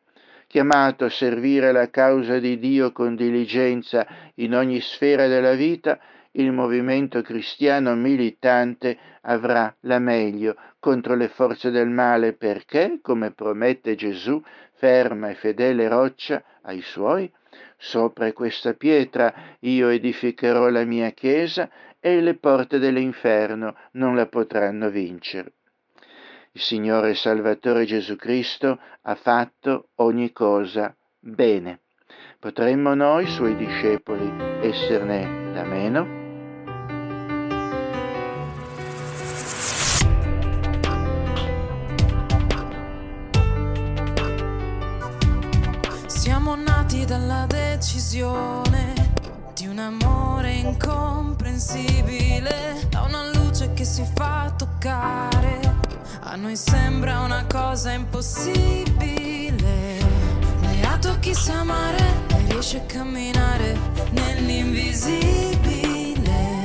Chiamato 0.47 1.05
a 1.05 1.09
servire 1.09 1.71
la 1.71 1.89
causa 1.89 2.37
di 2.37 2.59
Dio 2.59 2.91
con 2.91 3.15
diligenza 3.15 4.05
in 4.35 4.53
ogni 4.53 4.81
sfera 4.81 5.25
della 5.25 5.55
vita, 5.55 5.99
il 6.33 6.51
movimento 6.51 7.21
cristiano 7.21 7.95
militante 7.95 8.97
avrà 9.21 9.75
la 9.81 9.99
meglio 9.99 10.55
contro 10.79 11.15
le 11.15 11.27
forze 11.27 11.69
del 11.69 11.89
male 11.89 12.33
perché, 12.33 12.99
come 13.01 13.31
promette 13.31 13.95
Gesù, 13.95 14.41
ferma 14.73 15.29
e 15.29 15.35
fedele 15.35 15.87
roccia 15.87 16.43
ai 16.63 16.81
suoi, 16.81 17.31
sopra 17.77 18.31
questa 18.33 18.73
pietra 18.73 19.33
io 19.59 19.89
edificherò 19.89 20.69
la 20.69 20.83
mia 20.85 21.11
chiesa 21.11 21.69
e 21.99 22.19
le 22.19 22.35
porte 22.35 22.79
dell'inferno 22.79 23.75
non 23.91 24.15
la 24.15 24.25
potranno 24.25 24.89
vincere. 24.89 25.53
Il 26.51 26.61
Signore 26.61 27.15
Salvatore 27.15 27.85
Gesù 27.85 28.15
Cristo 28.15 28.79
ha 29.01 29.15
fatto 29.15 29.89
ogni 29.95 30.31
cosa 30.31 30.95
bene. 31.19 31.81
Potremmo 32.39 32.93
noi, 32.93 33.25
suoi 33.25 33.55
discepoli, 33.55 34.29
esserne 34.61 35.51
da 35.53 35.63
meno? 35.63 36.22
Dalla 47.83 47.83
decisione 47.83 48.93
di 49.53 49.67
un 49.67 49.77
amore 49.77 50.53
incomprensibile, 50.53 52.87
da 52.89 53.01
una 53.01 53.29
luce 53.31 53.73
che 53.73 53.83
si 53.83 54.03
fa 54.15 54.53
toccare 54.57 55.59
a 56.21 56.35
noi 56.35 56.55
sembra 56.55 57.19
una 57.19 57.45
cosa 57.45 57.91
impossibile. 57.91 59.97
Beato 60.61 61.19
chi 61.19 61.33
sa 61.33 61.59
amare 61.59 62.21
e 62.29 62.45
riesce 62.47 62.77
a 62.77 62.85
camminare 62.85 63.77
nell'invisibile. 64.11 66.63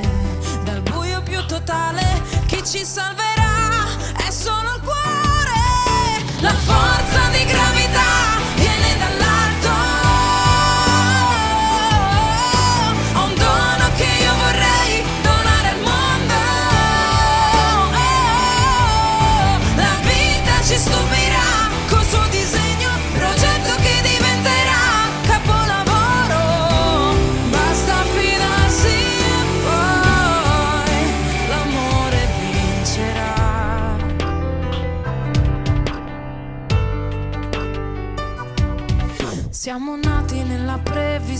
Dal 0.63 0.81
buio 0.81 1.21
più 1.21 1.45
totale, 1.45 2.01
chi 2.47 2.63
ci 2.65 2.85
salverà 2.85 3.85
è 4.25 4.31
solo 4.31 4.75
il 4.75 4.81
cuore. 4.81 4.97
La 6.39 6.53
forza 6.53 7.18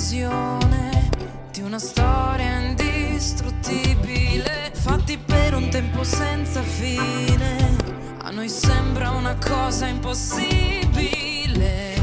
previsione 0.10 1.10
di 1.51 1.62
una 1.62 1.78
storia 1.78 2.62
indistruttibile, 2.62 4.72
fatti 4.74 5.20
per 5.20 5.53
un 5.53 5.70
tempo 5.70 6.03
senza 6.03 6.64
fine. 6.64 7.76
A 8.24 8.32
noi 8.32 8.49
sembra 8.49 9.12
una 9.12 9.36
cosa 9.36 9.86
impossibile. 9.86 11.93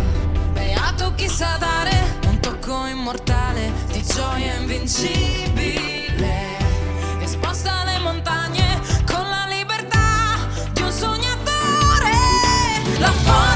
Beato 0.53 1.15
chi 1.17 1.29
sa 1.29 1.57
dare 1.59 2.21
un 2.29 2.39
tocco 2.39 2.87
immortale 2.87 3.73
di 3.91 4.01
gioia 4.05 4.55
invincibile. 4.55 6.59
E 7.19 7.27
sposta 7.27 7.83
le 7.85 7.99
montagne 7.99 8.81
con 9.05 9.29
la 9.29 9.47
libertà 9.49 10.37
di 10.73 10.83
un 10.83 10.93
sognatore. 10.93 12.13
La 12.99 13.11
forza 13.11 13.56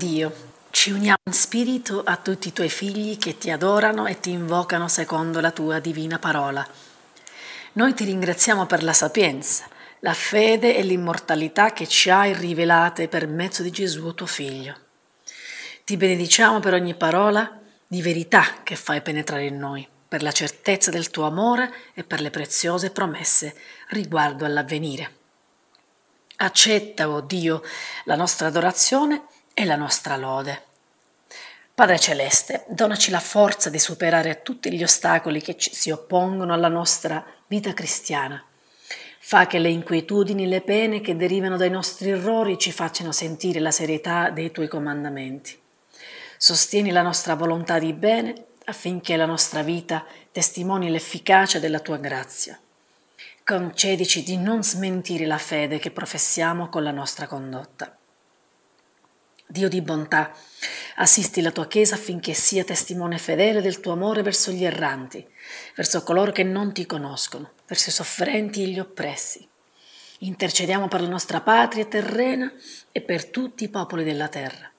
Dio, 0.00 0.32
ci 0.70 0.90
uniamo 0.92 1.18
in 1.26 1.34
spirito 1.34 2.02
a 2.02 2.16
tutti 2.16 2.48
i 2.48 2.52
tuoi 2.54 2.70
figli 2.70 3.18
che 3.18 3.36
ti 3.36 3.50
adorano 3.50 4.06
e 4.06 4.18
ti 4.18 4.30
invocano 4.30 4.88
secondo 4.88 5.40
la 5.40 5.50
tua 5.50 5.78
divina 5.78 6.18
parola. 6.18 6.66
Noi 7.74 7.92
ti 7.92 8.04
ringraziamo 8.04 8.64
per 8.64 8.82
la 8.82 8.94
sapienza, 8.94 9.66
la 9.98 10.14
fede 10.14 10.74
e 10.74 10.82
l'immortalità 10.84 11.74
che 11.74 11.86
ci 11.86 12.08
hai 12.08 12.32
rivelate 12.32 13.08
per 13.08 13.26
mezzo 13.26 13.62
di 13.62 13.70
Gesù 13.70 14.14
tuo 14.14 14.24
Figlio. 14.24 14.74
Ti 15.84 15.98
benediciamo 15.98 16.60
per 16.60 16.72
ogni 16.72 16.94
parola 16.94 17.60
di 17.86 18.00
verità 18.00 18.62
che 18.62 18.76
fai 18.76 19.02
penetrare 19.02 19.44
in 19.44 19.58
noi, 19.58 19.86
per 20.08 20.22
la 20.22 20.32
certezza 20.32 20.90
del 20.90 21.10
tuo 21.10 21.26
amore 21.26 21.70
e 21.92 22.04
per 22.04 22.22
le 22.22 22.30
preziose 22.30 22.90
promesse 22.90 23.54
riguardo 23.88 24.46
all'avvenire. 24.46 25.18
Accetta, 26.36 27.06
o 27.06 27.16
oh 27.16 27.20
Dio, 27.20 27.62
la 28.04 28.16
nostra 28.16 28.46
adorazione 28.46 29.24
e 29.54 29.64
la 29.64 29.76
nostra 29.76 30.16
lode. 30.16 30.68
Padre 31.74 31.98
Celeste, 31.98 32.64
donaci 32.68 33.10
la 33.10 33.20
forza 33.20 33.70
di 33.70 33.78
superare 33.78 34.42
tutti 34.42 34.70
gli 34.70 34.82
ostacoli 34.82 35.40
che 35.40 35.56
ci 35.56 35.74
si 35.74 35.90
oppongono 35.90 36.52
alla 36.52 36.68
nostra 36.68 37.24
vita 37.46 37.72
cristiana. 37.72 38.44
Fa 39.18 39.46
che 39.46 39.58
le 39.58 39.70
inquietudini 39.70 40.46
le 40.46 40.60
pene 40.60 41.00
che 41.00 41.16
derivano 41.16 41.56
dai 41.56 41.70
nostri 41.70 42.10
errori 42.10 42.58
ci 42.58 42.70
facciano 42.70 43.12
sentire 43.12 43.60
la 43.60 43.70
serietà 43.70 44.30
dei 44.30 44.50
tuoi 44.50 44.68
comandamenti. 44.68 45.58
Sostieni 46.36 46.90
la 46.90 47.02
nostra 47.02 47.34
volontà 47.34 47.78
di 47.78 47.92
bene 47.92 48.44
affinché 48.64 49.16
la 49.16 49.26
nostra 49.26 49.62
vita 49.62 50.04
testimoni 50.32 50.90
l'efficacia 50.90 51.58
della 51.58 51.80
tua 51.80 51.96
grazia. 51.96 52.58
Concedici 53.42 54.22
di 54.22 54.36
non 54.36 54.62
smentire 54.62 55.26
la 55.26 55.38
fede 55.38 55.78
che 55.78 55.90
professiamo 55.90 56.68
con 56.68 56.82
la 56.82 56.90
nostra 56.90 57.26
condotta. 57.26 57.99
Dio 59.50 59.68
di 59.68 59.82
bontà, 59.82 60.32
assisti 60.94 61.40
la 61.40 61.50
tua 61.50 61.66
Chiesa 61.66 61.96
affinché 61.96 62.34
sia 62.34 62.62
testimone 62.62 63.18
fedele 63.18 63.60
del 63.60 63.80
tuo 63.80 63.90
amore 63.90 64.22
verso 64.22 64.52
gli 64.52 64.64
erranti, 64.64 65.26
verso 65.74 66.04
coloro 66.04 66.30
che 66.30 66.44
non 66.44 66.72
ti 66.72 66.86
conoscono, 66.86 67.50
verso 67.66 67.88
i 67.88 67.92
sofferenti 67.92 68.62
e 68.62 68.68
gli 68.68 68.78
oppressi. 68.78 69.44
Intercediamo 70.20 70.86
per 70.86 71.00
la 71.00 71.08
nostra 71.08 71.40
patria 71.40 71.84
terrena 71.84 72.52
e 72.92 73.00
per 73.00 73.24
tutti 73.24 73.64
i 73.64 73.68
popoli 73.68 74.04
della 74.04 74.28
terra. 74.28 74.70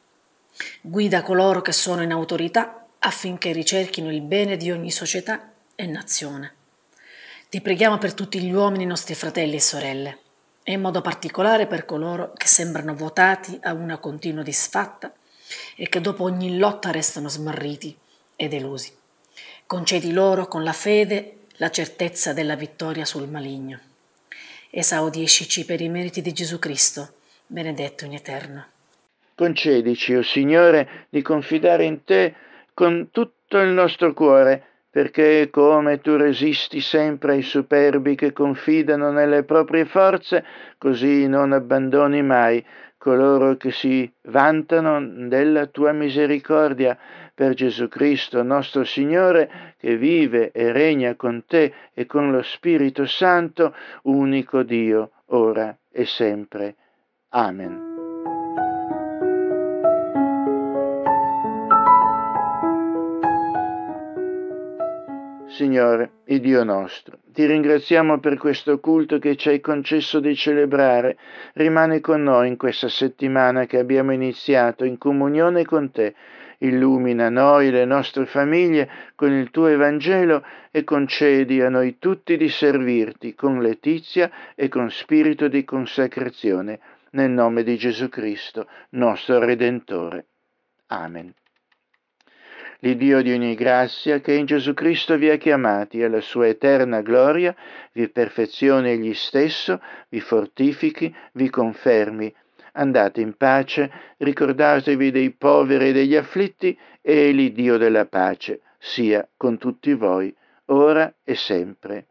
Guida 0.80 1.22
coloro 1.22 1.62
che 1.62 1.74
sono 1.74 2.02
in 2.02 2.14
autorità 2.14 2.88
affinché 3.00 3.52
ricerchino 3.52 4.10
il 4.10 4.22
bene 4.22 4.56
di 4.56 4.72
ogni 4.72 4.92
società 4.92 5.52
e 5.76 5.86
nazione. 5.86 6.54
Ti 7.50 7.60
preghiamo 7.60 7.98
per 7.98 8.14
tutti 8.14 8.40
gli 8.40 8.54
uomini 8.54 8.86
nostri 8.86 9.16
fratelli 9.16 9.56
e 9.56 9.62
sorelle, 9.62 10.20
e 10.64 10.74
in 10.74 10.82
modo 10.82 11.01
particolare 11.01 11.68
per 11.68 11.86
coloro 11.86 12.34
che 12.36 12.47
sembrano 12.47 12.95
votati 12.95 13.57
a 13.64 13.74
una 13.74 13.97
continua 13.97 14.43
disfatta 14.43 15.12
e 15.76 15.89
che 15.89 16.01
dopo 16.01 16.24
ogni 16.24 16.57
lotta 16.57 16.91
restano 16.91 17.30
smarriti 17.30 17.97
e 18.36 18.47
delusi. 18.47 18.95
Concedi 19.66 20.12
loro 20.12 20.47
con 20.47 20.64
la 20.64 20.74
fede 20.74 21.38
la 21.57 21.70
certezza 21.70 22.34
della 22.34 22.55
vittoria 22.55 23.05
sul 23.05 23.28
maligno. 23.28 23.80
Esaudiscici 24.70 25.66
per 25.66 25.82
i 25.82 25.89
meriti 25.89 26.22
di 26.22 26.34
Gesù 26.34 26.59
Cristo, 26.59 27.14
benedetto 27.45 28.05
in 28.05 28.14
eterno. 28.14 28.66
Concedici, 29.36 30.14
o 30.14 30.20
oh 30.20 30.24
Signore, 30.24 31.07
di 31.09 31.22
confidare 31.22 31.86
in 31.86 32.03
te 32.03 32.34
con 32.74 33.09
tutto 33.12 33.59
il 33.59 33.70
nostro 33.70 34.14
cuore, 34.14 34.71
perché 34.92 35.50
come 35.50 36.02
tu 36.02 36.18
resisti 36.18 36.82
sempre 36.82 37.32
ai 37.32 37.42
superbi 37.42 38.14
che 38.16 38.34
confidano 38.34 39.10
nelle 39.10 39.44
proprie 39.44 39.86
forze, 39.86 40.44
così 40.78 41.28
non 41.28 41.54
abbandoni 41.54 42.22
mai 42.22 42.64
coloro 43.02 43.56
che 43.56 43.72
si 43.72 44.12
vantano 44.26 45.28
della 45.28 45.66
tua 45.66 45.92
misericordia 45.92 46.96
per 47.34 47.56
Gesù 47.56 47.88
Cristo 47.88 48.44
nostro 48.44 48.84
Signore, 48.84 49.74
che 49.80 49.98
vive 49.98 50.52
e 50.52 50.72
regna 50.72 51.16
con 51.16 51.44
te 51.48 51.74
e 51.96 52.06
con 52.06 52.30
lo 52.30 52.44
Spirito 52.44 53.08
Santo, 53.08 53.74
unico 54.04 54.62
Dio, 54.62 55.12
ora 55.30 55.76
e 55.92 56.06
sempre. 56.06 56.76
Amen. 57.30 57.91
Signore, 65.62 66.09
il 66.26 66.39
Dio 66.39 66.64
nostro, 66.64 67.20
ti 67.32 67.45
ringraziamo 67.45 68.20
per 68.20 68.36
questo 68.39 68.80
culto 68.80 69.20
che 69.20 69.36
ci 69.36 69.49
hai 69.49 69.59
concesso 69.59 70.20
di 70.20 70.36
celebrare. 70.36 71.20
Rimani 71.53 71.99
con 71.99 72.24
noi 72.24 72.47
in 72.47 72.57
questa 72.57 72.89
settimana 72.89 73.68
che 73.68 73.78
abbiamo 73.78 74.12
iniziato 74.12 74.86
in 74.86 74.97
comunione 74.97 75.64
con 75.64 75.91
te. 75.91 76.16
Illumina 76.57 77.30
noi 77.30 77.68
e 77.68 77.72
le 77.72 77.86
nostre 77.86 78.26
famiglie 78.26 78.89
con 79.14 79.32
il 79.32 79.51
tuo 79.51 79.68
Evangelo 79.68 80.43
e 80.72 80.84
concedi 80.84 81.62
a 81.62 81.70
noi 81.70 81.97
tutti 81.99 82.38
di 82.38 82.49
servirti 82.49 83.36
con 83.36 83.62
letizia 83.62 84.32
e 84.55 84.68
con 84.68 84.89
spirito 84.89 85.47
di 85.47 85.64
consacrazione. 85.64 86.80
Nel 87.12 87.30
nome 87.30 87.62
di 87.62 87.78
Gesù 87.78 88.09
Cristo, 88.09 88.66
nostro 88.89 89.38
Redentore. 89.38 90.26
Amen 90.88 91.32
l'Iddio 92.82 93.22
di 93.22 93.32
ogni 93.32 93.56
grazia, 93.56 94.20
che 94.20 94.34
in 94.34 94.46
Gesù 94.46 94.74
Cristo 94.74 95.18
vi 95.18 95.30
ha 95.30 95.38
chiamati 95.38 96.04
alla 96.04 96.22
sua 96.22 96.48
eterna 96.48 97.02
gloria, 97.02 97.56
vi 97.94 98.10
perfezioni 98.10 98.90
egli 98.92 99.14
stesso, 99.14 99.82
vi 100.10 100.20
fortifichi, 100.20 101.14
vi 101.34 101.50
confermi. 101.50 102.34
Andate 102.74 103.22
in 103.22 103.36
pace, 103.36 103.92
ricordatevi 104.18 105.12
dei 105.12 105.32
poveri 105.32 105.90
e 105.90 105.94
degli 105.94 106.16
afflitti, 106.16 106.78
e 107.02 107.32
l'Iddio 107.32 107.78
della 107.78 108.06
pace 108.06 108.62
sia 108.78 109.28
con 109.38 109.58
tutti 109.58 109.94
voi, 109.94 110.36
ora 110.66 111.14
e 111.24 111.36
sempre. 111.36 112.08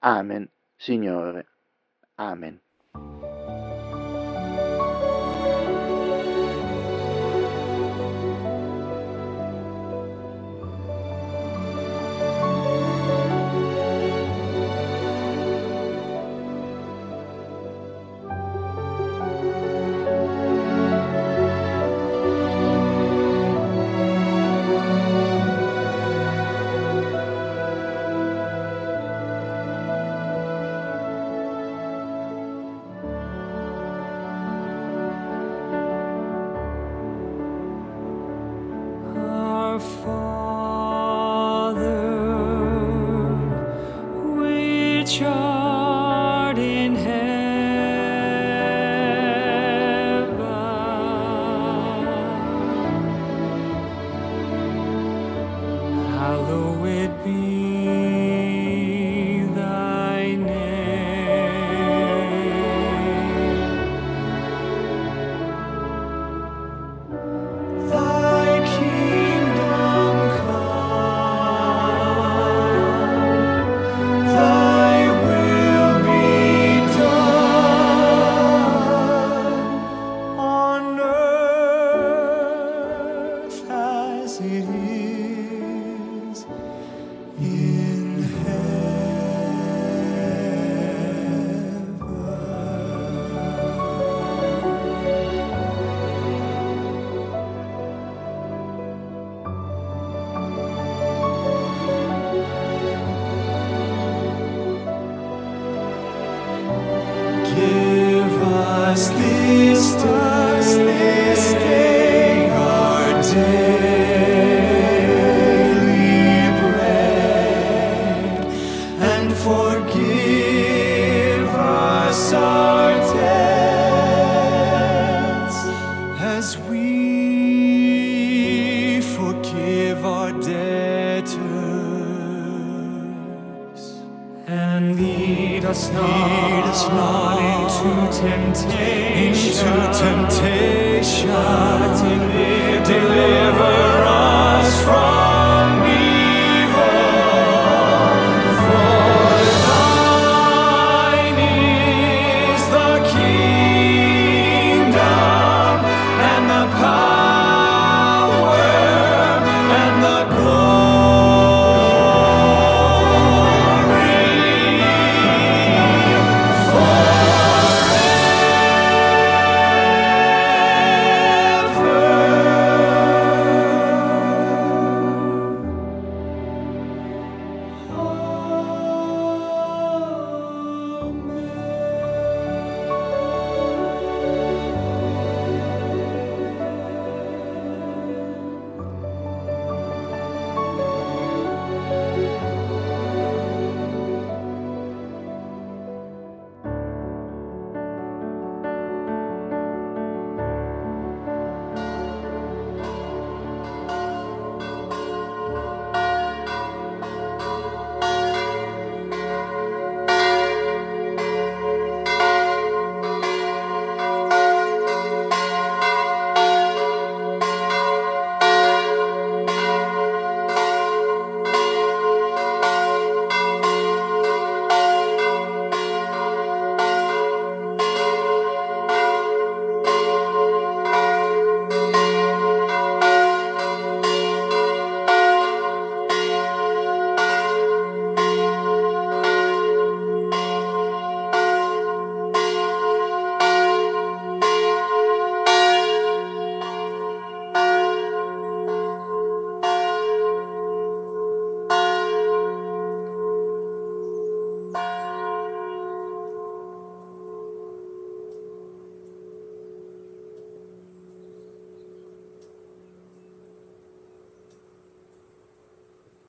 Amen, 0.00 0.48
Signore. 0.76 1.46
Amen. 2.16 2.60